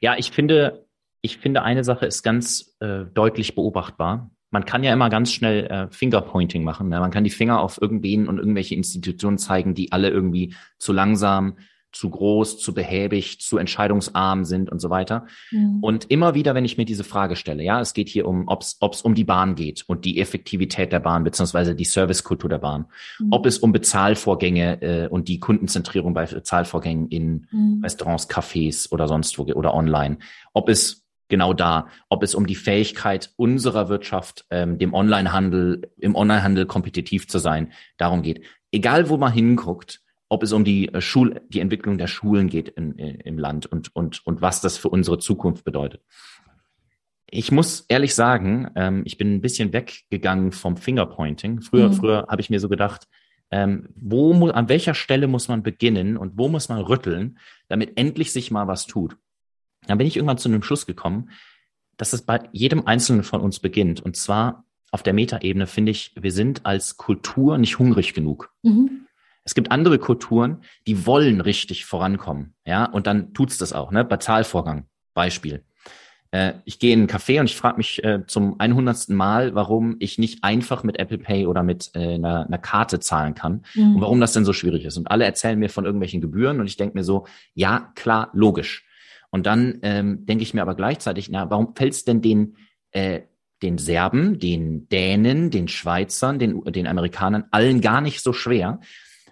Ja, 0.00 0.16
ich 0.16 0.30
finde, 0.30 0.86
ich 1.20 1.36
finde, 1.36 1.62
eine 1.62 1.84
Sache 1.84 2.06
ist 2.06 2.22
ganz 2.22 2.76
äh, 2.80 3.04
deutlich 3.12 3.54
beobachtbar. 3.54 4.30
Man 4.50 4.64
kann 4.64 4.82
ja 4.82 4.92
immer 4.92 5.10
ganz 5.10 5.32
schnell 5.32 5.66
äh, 5.66 5.88
Fingerpointing 5.90 6.64
machen. 6.64 6.88
Ne? 6.88 6.98
Man 6.98 7.10
kann 7.10 7.24
die 7.24 7.30
Finger 7.30 7.60
auf 7.60 7.80
irgendwen 7.80 8.26
und 8.26 8.38
irgendwelche 8.38 8.74
Institutionen 8.74 9.36
zeigen, 9.36 9.74
die 9.74 9.92
alle 9.92 10.08
irgendwie 10.08 10.54
zu 10.78 10.92
langsam, 10.92 11.58
zu 11.92 12.10
groß, 12.10 12.58
zu 12.58 12.72
behäbig, 12.72 13.40
zu 13.40 13.58
entscheidungsarm 13.58 14.44
sind 14.44 14.70
und 14.70 14.80
so 14.80 14.90
weiter. 14.90 15.26
Mhm. 15.50 15.78
Und 15.80 16.10
immer 16.10 16.34
wieder, 16.34 16.54
wenn 16.54 16.64
ich 16.64 16.78
mir 16.78 16.84
diese 16.84 17.04
Frage 17.04 17.36
stelle, 17.36 17.62
ja, 17.62 17.80
es 17.80 17.94
geht 17.94 18.08
hier 18.08 18.26
um, 18.26 18.46
ob 18.46 18.62
es 18.62 19.02
um 19.02 19.14
die 19.14 19.24
Bahn 19.24 19.54
geht 19.54 19.84
und 19.86 20.04
die 20.04 20.20
Effektivität 20.20 20.92
der 20.92 21.00
Bahn 21.00 21.24
beziehungsweise 21.24 21.74
die 21.74 21.84
Servicekultur 21.84 22.48
der 22.48 22.58
Bahn, 22.58 22.86
mhm. 23.18 23.28
ob 23.32 23.46
es 23.46 23.58
um 23.58 23.72
Bezahlvorgänge 23.72 24.82
äh, 24.82 25.08
und 25.08 25.28
die 25.28 25.40
Kundenzentrierung 25.40 26.14
bei 26.14 26.26
Bezahlvorgängen 26.26 27.08
in 27.08 27.46
mhm. 27.50 27.80
Restaurants, 27.82 28.28
Cafés 28.28 28.90
oder 28.92 29.08
sonst 29.08 29.38
wo 29.38 29.42
oder 29.42 29.74
online, 29.74 30.18
ob 30.52 30.68
es 30.68 31.06
genau 31.30 31.54
da, 31.54 31.88
ob 32.10 32.22
es 32.22 32.34
um 32.34 32.46
die 32.46 32.54
Fähigkeit 32.54 33.32
unserer 33.36 33.88
Wirtschaft, 33.88 34.44
ähm, 34.50 34.78
dem 34.78 34.92
Onlinehandel, 34.92 35.90
im 35.98 36.14
Onlinehandel 36.14 36.66
kompetitiv 36.66 37.26
zu 37.28 37.38
sein, 37.38 37.72
darum 37.96 38.20
geht. 38.20 38.44
Egal, 38.70 39.08
wo 39.08 39.16
man 39.16 39.32
hinguckt, 39.32 40.02
ob 40.30 40.44
es 40.44 40.52
um 40.52 40.64
die 40.64 40.88
äh, 40.94 41.00
Schul, 41.02 41.42
die 41.48 41.60
Entwicklung 41.60 41.98
der 41.98 42.06
Schulen 42.06 42.48
geht 42.48 42.68
in, 42.70 42.92
in, 42.92 43.20
im 43.20 43.38
Land 43.38 43.66
und, 43.66 43.94
und, 43.94 44.24
und 44.26 44.40
was 44.40 44.62
das 44.62 44.78
für 44.78 44.88
unsere 44.88 45.18
Zukunft 45.18 45.64
bedeutet. 45.64 46.02
Ich 47.26 47.52
muss 47.52 47.84
ehrlich 47.88 48.14
sagen, 48.14 48.70
ähm, 48.76 49.02
ich 49.04 49.18
bin 49.18 49.34
ein 49.34 49.40
bisschen 49.40 49.72
weggegangen 49.72 50.52
vom 50.52 50.76
Fingerpointing. 50.76 51.60
Früher, 51.60 51.88
mhm. 51.88 51.92
früher 51.92 52.26
habe 52.28 52.40
ich 52.40 52.48
mir 52.48 52.60
so 52.60 52.68
gedacht, 52.68 53.06
ähm, 53.50 53.88
wo 53.96 54.32
muss, 54.32 54.52
an 54.52 54.68
welcher 54.68 54.94
Stelle 54.94 55.26
muss 55.26 55.48
man 55.48 55.64
beginnen 55.64 56.16
und 56.16 56.38
wo 56.38 56.48
muss 56.48 56.68
man 56.68 56.80
rütteln, 56.80 57.38
damit 57.68 57.98
endlich 57.98 58.32
sich 58.32 58.52
mal 58.52 58.68
was 58.68 58.86
tut. 58.86 59.16
Dann 59.86 59.98
bin 59.98 60.06
ich 60.06 60.16
irgendwann 60.16 60.38
zu 60.38 60.48
einem 60.48 60.62
Schluss 60.62 60.86
gekommen, 60.86 61.30
dass 61.96 62.12
es 62.12 62.22
bei 62.22 62.48
jedem 62.52 62.86
Einzelnen 62.86 63.24
von 63.24 63.40
uns 63.40 63.58
beginnt. 63.58 64.00
Und 64.00 64.16
zwar 64.16 64.64
auf 64.92 65.02
der 65.02 65.12
Metaebene 65.12 65.66
finde 65.66 65.90
ich, 65.90 66.12
wir 66.20 66.32
sind 66.32 66.66
als 66.66 66.96
Kultur 66.96 67.58
nicht 67.58 67.80
hungrig 67.80 68.14
genug. 68.14 68.52
Mhm. 68.62 69.06
Es 69.44 69.54
gibt 69.54 69.70
andere 69.70 69.98
Kulturen, 69.98 70.62
die 70.86 71.06
wollen 71.06 71.40
richtig 71.40 71.84
vorankommen, 71.84 72.54
ja, 72.64 72.84
und 72.84 73.06
dann 73.06 73.32
tut's 73.34 73.58
das 73.58 73.72
auch, 73.72 73.90
ne? 73.90 74.04
Bezahlvorgang, 74.04 74.86
Beispiel. 75.14 75.64
Äh, 76.30 76.54
ich 76.64 76.78
gehe 76.78 76.92
in 76.92 77.00
einen 77.00 77.08
Café 77.08 77.40
und 77.40 77.46
ich 77.46 77.56
frage 77.56 77.78
mich 77.78 78.04
äh, 78.04 78.24
zum 78.26 78.58
100. 78.60 79.08
Mal, 79.08 79.54
warum 79.54 79.96
ich 79.98 80.18
nicht 80.18 80.44
einfach 80.44 80.84
mit 80.84 80.98
Apple 80.98 81.18
Pay 81.18 81.46
oder 81.46 81.62
mit 81.62 81.90
äh, 81.94 82.14
einer, 82.14 82.46
einer 82.46 82.58
Karte 82.58 83.00
zahlen 83.00 83.34
kann 83.34 83.64
mhm. 83.74 83.96
und 83.96 84.00
warum 84.00 84.20
das 84.20 84.32
denn 84.32 84.44
so 84.44 84.52
schwierig 84.52 84.84
ist. 84.84 84.96
Und 84.96 85.10
alle 85.10 85.24
erzählen 85.24 85.58
mir 85.58 85.70
von 85.70 85.84
irgendwelchen 85.84 86.20
Gebühren 86.20 86.60
und 86.60 86.66
ich 86.66 86.76
denke 86.76 86.96
mir 86.96 87.04
so, 87.04 87.26
ja, 87.54 87.92
klar, 87.96 88.30
logisch. 88.32 88.86
Und 89.30 89.46
dann 89.46 89.78
ähm, 89.82 90.26
denke 90.26 90.42
ich 90.42 90.54
mir 90.54 90.62
aber 90.62 90.74
gleichzeitig, 90.74 91.30
na, 91.30 91.50
warum 91.50 91.74
fällt's 91.74 92.04
denn 92.04 92.20
den 92.20 92.56
äh, 92.92 93.22
den 93.62 93.76
Serben, 93.76 94.38
den 94.38 94.88
Dänen, 94.88 95.50
den 95.50 95.68
Schweizern, 95.68 96.38
den, 96.38 96.64
den 96.64 96.86
Amerikanern 96.86 97.44
allen 97.50 97.82
gar 97.82 98.00
nicht 98.00 98.22
so 98.22 98.32
schwer, 98.32 98.80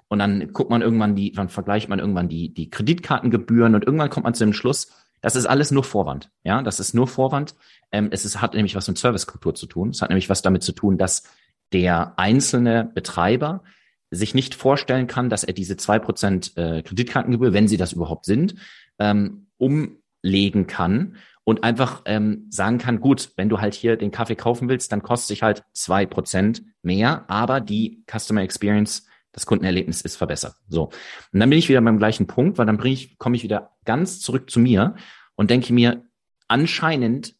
und 0.08 0.18
dann 0.18 0.52
guckt 0.52 0.70
man 0.70 0.82
irgendwann 0.82 1.14
die, 1.14 1.32
dann 1.32 1.48
vergleicht 1.48 1.88
man 1.88 1.98
irgendwann 1.98 2.28
die, 2.28 2.52
die 2.52 2.70
Kreditkartengebühren 2.70 3.74
und 3.74 3.84
irgendwann 3.84 4.10
kommt 4.10 4.24
man 4.24 4.34
zu 4.34 4.44
dem 4.44 4.52
Schluss, 4.52 4.92
das 5.20 5.36
ist 5.36 5.46
alles 5.46 5.70
nur 5.70 5.84
Vorwand. 5.84 6.30
Ja, 6.44 6.62
das 6.62 6.80
ist 6.80 6.94
nur 6.94 7.08
Vorwand. 7.08 7.54
Ähm, 7.90 8.08
es 8.10 8.24
ist, 8.24 8.40
hat 8.40 8.54
nämlich 8.54 8.76
was 8.76 8.88
mit 8.88 8.98
Servicekultur 8.98 9.54
zu 9.54 9.66
tun. 9.66 9.90
Es 9.90 10.00
hat 10.00 10.10
nämlich 10.10 10.30
was 10.30 10.42
damit 10.42 10.62
zu 10.62 10.72
tun, 10.72 10.96
dass 10.96 11.24
der 11.72 12.18
einzelne 12.18 12.90
Betreiber 12.94 13.62
sich 14.10 14.34
nicht 14.34 14.54
vorstellen 14.54 15.06
kann, 15.06 15.28
dass 15.28 15.44
er 15.44 15.52
diese 15.52 15.76
zwei 15.76 15.98
Prozent 15.98 16.56
äh, 16.56 16.82
Kreditkartengebühr, 16.82 17.52
wenn 17.52 17.68
sie 17.68 17.76
das 17.76 17.92
überhaupt 17.92 18.24
sind, 18.24 18.54
ähm, 18.98 19.48
umlegen 19.58 20.66
kann 20.66 21.16
und 21.44 21.64
einfach 21.64 22.02
ähm, 22.06 22.46
sagen 22.48 22.78
kann, 22.78 23.00
gut, 23.00 23.32
wenn 23.36 23.48
du 23.48 23.60
halt 23.60 23.74
hier 23.74 23.96
den 23.96 24.10
Kaffee 24.10 24.36
kaufen 24.36 24.68
willst, 24.68 24.92
dann 24.92 25.02
kostet 25.02 25.28
sich 25.28 25.42
halt 25.42 25.64
zwei 25.72 26.06
Prozent 26.06 26.62
mehr, 26.82 27.24
aber 27.28 27.60
die 27.60 28.04
Customer 28.06 28.42
Experience 28.42 29.07
das 29.32 29.46
Kundenerlebnis 29.46 30.00
ist 30.00 30.16
verbessert. 30.16 30.54
So. 30.68 30.86
Und 31.32 31.40
dann 31.40 31.50
bin 31.50 31.58
ich 31.58 31.68
wieder 31.68 31.80
beim 31.80 31.98
gleichen 31.98 32.26
Punkt, 32.26 32.58
weil 32.58 32.66
dann 32.66 32.76
bringe 32.76 32.94
ich, 32.94 33.18
komme 33.18 33.36
ich 33.36 33.42
wieder 33.42 33.76
ganz 33.84 34.20
zurück 34.20 34.50
zu 34.50 34.60
mir 34.60 34.96
und 35.34 35.50
denke 35.50 35.72
mir, 35.72 36.04
anscheinend 36.48 37.34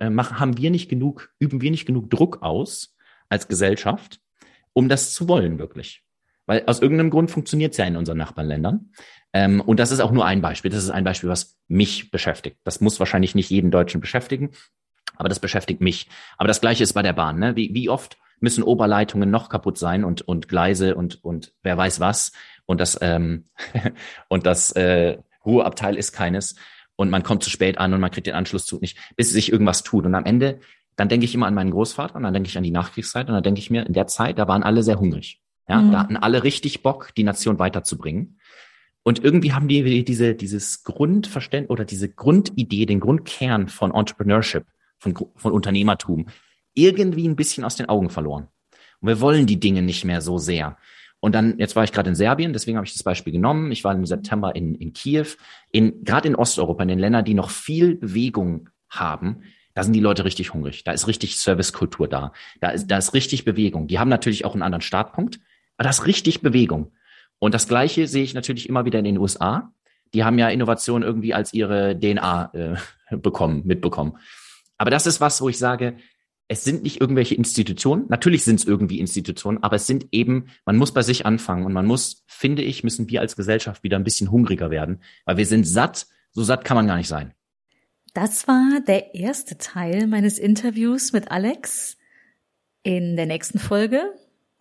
äh, 0.00 0.10
machen, 0.10 0.38
haben 0.38 0.56
wir 0.56 0.70
nicht 0.70 0.88
genug, 0.88 1.30
üben 1.38 1.60
wir 1.60 1.70
nicht 1.70 1.86
genug 1.86 2.10
Druck 2.10 2.42
aus 2.42 2.96
als 3.28 3.48
Gesellschaft, 3.48 4.20
um 4.72 4.88
das 4.88 5.14
zu 5.14 5.28
wollen, 5.28 5.58
wirklich. 5.58 6.04
Weil 6.46 6.64
aus 6.66 6.80
irgendeinem 6.80 7.10
Grund 7.10 7.30
funktioniert 7.30 7.72
es 7.72 7.78
ja 7.78 7.84
in 7.84 7.96
unseren 7.96 8.18
Nachbarländern. 8.18 8.92
Ähm, 9.32 9.60
und 9.60 9.78
das 9.78 9.92
ist 9.92 10.00
auch 10.00 10.10
nur 10.10 10.26
ein 10.26 10.42
Beispiel. 10.42 10.70
Das 10.70 10.82
ist 10.82 10.90
ein 10.90 11.04
Beispiel, 11.04 11.30
was 11.30 11.58
mich 11.68 12.10
beschäftigt. 12.10 12.58
Das 12.64 12.80
muss 12.80 12.98
wahrscheinlich 12.98 13.34
nicht 13.34 13.50
jeden 13.50 13.70
Deutschen 13.70 14.00
beschäftigen, 14.00 14.50
aber 15.16 15.28
das 15.28 15.38
beschäftigt 15.38 15.80
mich. 15.80 16.08
Aber 16.36 16.48
das 16.48 16.60
Gleiche 16.60 16.82
ist 16.82 16.92
bei 16.92 17.02
der 17.02 17.12
Bahn. 17.12 17.38
Ne? 17.38 17.54
Wie, 17.54 17.72
wie 17.72 17.88
oft 17.88 18.18
müssen 18.40 18.64
Oberleitungen 18.64 19.30
noch 19.30 19.48
kaputt 19.48 19.78
sein 19.78 20.04
und, 20.04 20.22
und 20.22 20.48
Gleise 20.48 20.94
und, 20.94 21.22
und 21.22 21.52
wer 21.62 21.76
weiß 21.76 22.00
was. 22.00 22.32
Und 22.66 22.80
das, 22.80 22.98
ähm, 23.00 23.46
und 24.28 24.46
das 24.46 24.72
äh, 24.72 25.18
Ruheabteil 25.44 25.96
ist 25.96 26.12
keines. 26.12 26.56
Und 26.96 27.10
man 27.10 27.22
kommt 27.22 27.42
zu 27.42 27.50
spät 27.50 27.78
an 27.78 27.94
und 27.94 28.00
man 28.00 28.10
kriegt 28.10 28.26
den 28.26 28.34
Anschlusszug 28.34 28.82
nicht, 28.82 28.98
bis 29.16 29.30
sich 29.30 29.52
irgendwas 29.52 29.82
tut. 29.82 30.04
Und 30.04 30.14
am 30.14 30.26
Ende, 30.26 30.60
dann 30.96 31.08
denke 31.08 31.24
ich 31.24 31.34
immer 31.34 31.46
an 31.46 31.54
meinen 31.54 31.70
Großvater 31.70 32.16
und 32.16 32.22
dann 32.22 32.34
denke 32.34 32.48
ich 32.48 32.58
an 32.58 32.64
die 32.64 32.70
Nachkriegszeit 32.70 33.28
und 33.28 33.34
dann 33.34 33.42
denke 33.42 33.60
ich 33.60 33.70
mir, 33.70 33.86
in 33.86 33.94
der 33.94 34.06
Zeit, 34.06 34.38
da 34.38 34.48
waren 34.48 34.62
alle 34.62 34.82
sehr 34.82 35.00
hungrig. 35.00 35.40
Ja, 35.68 35.80
mhm. 35.80 35.92
da 35.92 36.00
hatten 36.00 36.16
alle 36.16 36.42
richtig 36.42 36.82
Bock, 36.82 37.14
die 37.16 37.24
Nation 37.24 37.58
weiterzubringen. 37.58 38.38
Und 39.02 39.24
irgendwie 39.24 39.52
haben 39.52 39.66
die 39.66 40.04
diese, 40.04 40.34
dieses 40.34 40.82
Grundverständnis 40.84 41.70
oder 41.70 41.84
diese 41.84 42.10
Grundidee, 42.10 42.84
den 42.84 43.00
Grundkern 43.00 43.68
von 43.68 43.94
Entrepreneurship, 43.94 44.66
von, 44.98 45.14
von 45.36 45.52
Unternehmertum, 45.52 46.26
irgendwie 46.80 47.28
ein 47.28 47.36
bisschen 47.36 47.64
aus 47.64 47.76
den 47.76 47.88
Augen 47.88 48.10
verloren. 48.10 48.48
Und 49.00 49.08
wir 49.08 49.20
wollen 49.20 49.46
die 49.46 49.60
Dinge 49.60 49.82
nicht 49.82 50.04
mehr 50.04 50.20
so 50.20 50.38
sehr. 50.38 50.76
Und 51.20 51.34
dann, 51.34 51.58
jetzt 51.58 51.76
war 51.76 51.84
ich 51.84 51.92
gerade 51.92 52.08
in 52.08 52.14
Serbien, 52.14 52.52
deswegen 52.52 52.78
habe 52.78 52.86
ich 52.86 52.94
das 52.94 53.02
Beispiel 53.02 53.32
genommen. 53.32 53.72
Ich 53.72 53.84
war 53.84 53.94
im 53.94 54.06
September 54.06 54.56
in, 54.56 54.74
in 54.74 54.92
Kiew. 54.92 55.26
In, 55.70 56.02
gerade 56.02 56.28
in 56.28 56.34
Osteuropa, 56.34 56.82
in 56.82 56.88
den 56.88 56.98
Ländern, 56.98 57.24
die 57.24 57.34
noch 57.34 57.50
viel 57.50 57.94
Bewegung 57.94 58.70
haben, 58.88 59.42
da 59.74 59.84
sind 59.84 59.92
die 59.92 60.00
Leute 60.00 60.24
richtig 60.24 60.52
hungrig. 60.54 60.82
Da 60.84 60.92
ist 60.92 61.06
richtig 61.06 61.38
Servicekultur 61.38 62.08
da. 62.08 62.32
Da 62.60 62.70
ist, 62.70 62.86
da 62.88 62.98
ist 62.98 63.14
richtig 63.14 63.44
Bewegung. 63.44 63.86
Die 63.86 63.98
haben 63.98 64.08
natürlich 64.08 64.44
auch 64.44 64.54
einen 64.54 64.62
anderen 64.62 64.82
Startpunkt, 64.82 65.40
aber 65.76 65.84
da 65.84 65.90
ist 65.90 66.06
richtig 66.06 66.40
Bewegung. 66.40 66.92
Und 67.38 67.54
das 67.54 67.68
Gleiche 67.68 68.06
sehe 68.06 68.24
ich 68.24 68.34
natürlich 68.34 68.68
immer 68.68 68.84
wieder 68.84 68.98
in 68.98 69.04
den 69.04 69.18
USA. 69.18 69.72
Die 70.12 70.24
haben 70.24 70.38
ja 70.38 70.48
Innovation 70.48 71.02
irgendwie 71.02 71.34
als 71.34 71.52
ihre 71.52 71.98
DNA 71.98 72.50
äh, 72.54 73.16
bekommen, 73.16 73.62
mitbekommen. 73.64 74.18
Aber 74.76 74.90
das 74.90 75.06
ist 75.06 75.20
was, 75.20 75.40
wo 75.40 75.48
ich 75.48 75.58
sage, 75.58 75.96
es 76.50 76.64
sind 76.64 76.82
nicht 76.82 77.00
irgendwelche 77.00 77.36
Institutionen. 77.36 78.06
Natürlich 78.08 78.42
sind 78.42 78.58
es 78.58 78.66
irgendwie 78.66 78.98
Institutionen, 78.98 79.62
aber 79.62 79.76
es 79.76 79.86
sind 79.86 80.08
eben, 80.10 80.46
man 80.64 80.76
muss 80.76 80.92
bei 80.92 81.02
sich 81.02 81.24
anfangen 81.24 81.64
und 81.64 81.72
man 81.72 81.86
muss, 81.86 82.24
finde 82.26 82.62
ich, 82.62 82.82
müssen 82.82 83.08
wir 83.08 83.20
als 83.20 83.36
Gesellschaft 83.36 83.84
wieder 83.84 83.96
ein 83.96 84.02
bisschen 84.02 84.32
hungriger 84.32 84.68
werden, 84.68 85.00
weil 85.24 85.36
wir 85.36 85.46
sind 85.46 85.62
satt. 85.62 86.08
So 86.32 86.42
satt 86.42 86.64
kann 86.64 86.74
man 86.74 86.88
gar 86.88 86.96
nicht 86.96 87.06
sein. 87.06 87.34
Das 88.14 88.48
war 88.48 88.80
der 88.84 89.14
erste 89.14 89.58
Teil 89.58 90.08
meines 90.08 90.40
Interviews 90.40 91.12
mit 91.12 91.30
Alex. 91.30 91.96
In 92.82 93.14
der 93.14 93.26
nächsten 93.26 93.60
Folge 93.60 94.02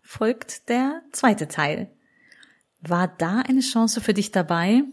folgt 0.03 0.69
der 0.69 1.01
zweite 1.11 1.47
Teil. 1.47 1.89
War 2.81 3.07
da 3.07 3.39
eine 3.39 3.61
Chance 3.61 3.99
für 3.99 4.13
dich 4.13 4.29
dabei? 4.29 4.83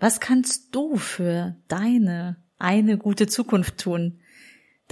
Was 0.00 0.20
kannst 0.20 0.74
du 0.74 0.98
für 0.98 1.56
deine 1.68 2.36
eine 2.58 2.98
gute 2.98 3.26
Zukunft 3.26 3.78
tun? 3.78 4.18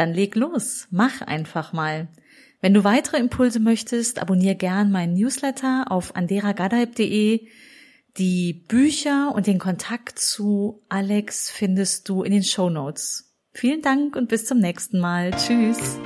Dann 0.01 0.15
leg 0.15 0.35
los, 0.35 0.89
mach 0.91 1.21
einfach 1.21 1.75
mal. 1.75 2.09
Wenn 2.63 2.73
du 2.73 2.85
weitere 2.85 3.19
Impulse 3.19 3.61
möchtest, 3.61 4.19
abonniere 4.19 4.55
gern 4.55 4.91
meinen 4.91 5.13
Newsletter 5.13 5.85
auf 5.91 6.17
anderagadaib.de. 6.17 7.47
Die 8.17 8.65
Bücher 8.67 9.35
und 9.35 9.47
den 9.47 9.59
Kontakt 9.59 10.19
zu 10.19 10.83
Alex 10.89 11.51
findest 11.51 12.09
du 12.09 12.23
in 12.23 12.33
den 12.33 12.45
Show 12.45 12.71
Notes. 12.71 13.37
Vielen 13.53 13.83
Dank 13.83 14.17
und 14.17 14.31
bis 14.31 14.47
zum 14.47 14.57
nächsten 14.57 15.01
Mal. 15.01 15.33
Tschüss. 15.33 15.99